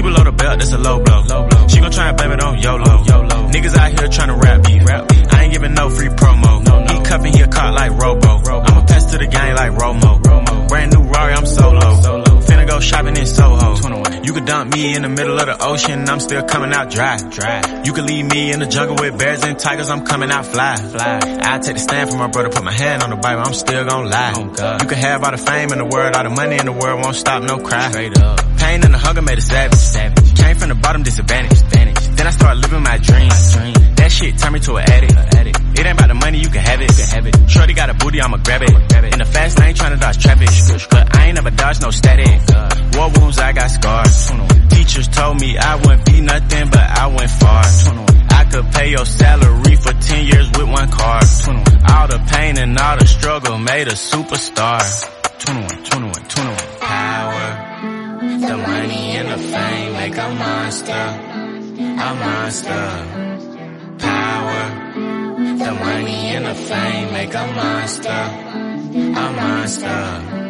She 0.00 0.04
below 0.04 0.24
the 0.24 0.32
belt, 0.32 0.58
that's 0.58 0.72
a 0.72 0.78
low 0.78 0.98
blow. 1.04 1.20
Low 1.28 1.46
blow. 1.46 1.68
She 1.68 1.78
gon' 1.78 1.90
try 1.90 2.08
and 2.08 2.16
blame 2.16 2.32
it 2.32 2.40
on 2.40 2.58
YOLO. 2.58 3.04
YOLO. 3.04 3.50
Niggas 3.52 3.76
out 3.76 3.88
here 3.90 4.08
tryna 4.08 4.42
rap 4.42 4.66
me. 4.66 4.80
Rap 4.80 5.10
me. 5.10 5.24
I 5.30 5.42
ain't 5.42 5.52
giving 5.52 5.74
no 5.74 5.90
free 5.90 6.08
promo. 6.08 6.64
No, 6.64 6.84
no. 6.84 6.94
He 6.94 7.04
cuffin', 7.04 7.34
he 7.34 7.42
a 7.42 7.48
caught 7.48 7.74
like 7.74 7.90
Robo. 7.90 8.38
Robo. 8.38 8.60
I'ma 8.64 8.86
pass 8.86 9.10
to 9.10 9.18
the 9.18 9.26
gang 9.26 9.54
like 9.54 9.72
Romo. 9.72 10.22
Romo. 10.22 10.68
Brand 10.70 10.92
new 10.94 11.02
Rari, 11.02 11.34
I'm 11.34 11.44
solo. 11.44 12.00
solo. 12.00 12.24
Finna 12.24 12.66
go 12.66 12.80
shopping 12.80 13.14
in 13.14 13.26
Soho. 13.26 13.76
21. 13.76 14.09
You 14.22 14.32
could 14.32 14.44
dump 14.44 14.74
me 14.74 14.94
in 14.94 15.02
the 15.02 15.08
middle 15.08 15.38
of 15.38 15.46
the 15.46 15.56
ocean, 15.64 16.08
I'm 16.08 16.20
still 16.20 16.42
coming 16.42 16.72
out 16.72 16.90
dry. 16.90 17.16
Dry. 17.16 17.82
You 17.84 17.92
could 17.92 18.04
leave 18.04 18.26
me 18.26 18.52
in 18.52 18.60
the 18.60 18.66
jungle 18.66 18.96
with 18.96 19.18
bears 19.18 19.42
and 19.44 19.58
tigers, 19.58 19.90
I'm 19.90 20.04
coming 20.04 20.30
out 20.30 20.46
fly. 20.46 20.76
Fly. 20.76 21.20
I 21.42 21.58
take 21.58 21.74
the 21.74 21.80
stand 21.80 22.10
for 22.10 22.16
my 22.16 22.28
brother, 22.28 22.50
put 22.50 22.62
my 22.62 22.72
hand 22.72 23.02
on 23.02 23.10
the 23.10 23.16
Bible, 23.16 23.42
I'm 23.46 23.54
still 23.54 23.84
gon' 23.84 24.10
lie. 24.10 24.32
Oh 24.36 24.44
God. 24.46 24.82
You 24.82 24.88
can 24.88 24.98
have 24.98 25.24
all 25.24 25.30
the 25.30 25.38
fame 25.38 25.72
in 25.72 25.78
the 25.78 25.86
world, 25.86 26.14
all 26.14 26.24
the 26.24 26.30
money 26.30 26.56
in 26.58 26.66
the 26.66 26.72
world, 26.72 27.02
won't 27.02 27.16
stop, 27.16 27.42
no 27.42 27.58
cry. 27.58 27.90
Straight 27.90 28.18
up. 28.18 28.38
Pain 28.58 28.84
and 28.84 28.92
the 28.94 28.98
hunger 28.98 29.22
made 29.22 29.38
us 29.38 29.46
savage. 29.46 29.78
savage. 29.78 30.36
Came 30.36 30.56
from 30.56 30.68
the 30.68 30.74
bottom, 30.74 31.02
disadvantage. 31.02 31.52
Advantage. 31.52 32.16
Then 32.16 32.26
I 32.26 32.30
started 32.30 32.60
living 32.60 32.82
my 32.82 32.98
dreams. 32.98 33.56
My 33.56 33.72
dream. 33.72 33.94
That 33.96 34.12
shit 34.12 34.38
turned 34.38 34.54
me 34.54 34.60
to 34.60 34.76
an 34.76 34.90
addict. 34.90 35.12
addict. 35.16 35.56
It 35.78 35.86
ain't 35.86 35.98
about 35.98 36.08
the 36.08 36.14
money, 36.14 36.38
you 36.40 36.48
can 36.48 36.60
have 36.60 36.80
it. 36.80 36.90
You 36.90 36.96
can 36.96 37.08
have 37.08 37.26
it. 37.26 37.50
Shorty 37.50 37.72
got 37.72 37.88
a 37.88 37.94
booty, 37.94 38.20
I'ma 38.20 38.36
grab 38.38 38.62
it. 38.62 38.70
Grab 38.90 39.04
it. 39.04 39.12
In 39.14 39.18
the 39.18 39.24
fast 39.24 39.58
lane, 39.58 39.74
tryna 39.74 39.98
dodge 39.98 40.18
traffic. 40.18 40.48
But 40.90 41.16
I 41.16 41.26
ain't 41.26 41.36
never 41.36 41.50
dodged 41.50 41.80
no 41.80 41.90
static. 41.90 42.28
Oh, 42.52 42.68
War 42.96 43.08
wounds, 43.16 43.38
I 43.38 43.52
got 43.52 43.70
scars. 43.70 44.09
Teachers 44.70 45.08
told 45.08 45.40
me 45.40 45.56
I 45.56 45.76
wouldn't 45.76 46.04
be 46.04 46.20
nothing, 46.20 46.70
but 46.70 46.80
I 46.80 47.06
went 47.06 47.30
far. 47.30 47.62
I 48.40 48.44
could 48.50 48.66
pay 48.72 48.90
your 48.90 49.06
salary 49.06 49.76
for 49.76 49.92
10 49.92 50.26
years 50.26 50.48
with 50.50 50.68
one 50.68 50.90
card. 50.90 51.24
All 51.90 52.08
the 52.08 52.18
pain 52.32 52.58
and 52.58 52.78
all 52.78 52.96
the 52.98 53.06
struggle 53.06 53.58
made 53.58 53.88
a 53.88 53.92
superstar. 53.92 54.80
21, 55.38 55.84
21, 55.84 56.12
21. 56.12 56.56
Power. 56.80 57.48
The 58.20 58.56
money 58.56 59.16
and 59.16 59.28
the 59.28 59.38
fame 59.38 59.92
make 59.92 60.16
a 60.16 60.28
monster. 60.34 60.92
A 60.92 62.14
monster. 62.24 62.86
Power. 63.98 64.62
The 65.62 65.72
money 65.72 66.20
and 66.36 66.46
the 66.46 66.54
fame 66.54 67.12
make 67.12 67.34
a 67.34 67.46
monster. 67.46 68.10
A 68.10 69.32
monster. 69.40 70.49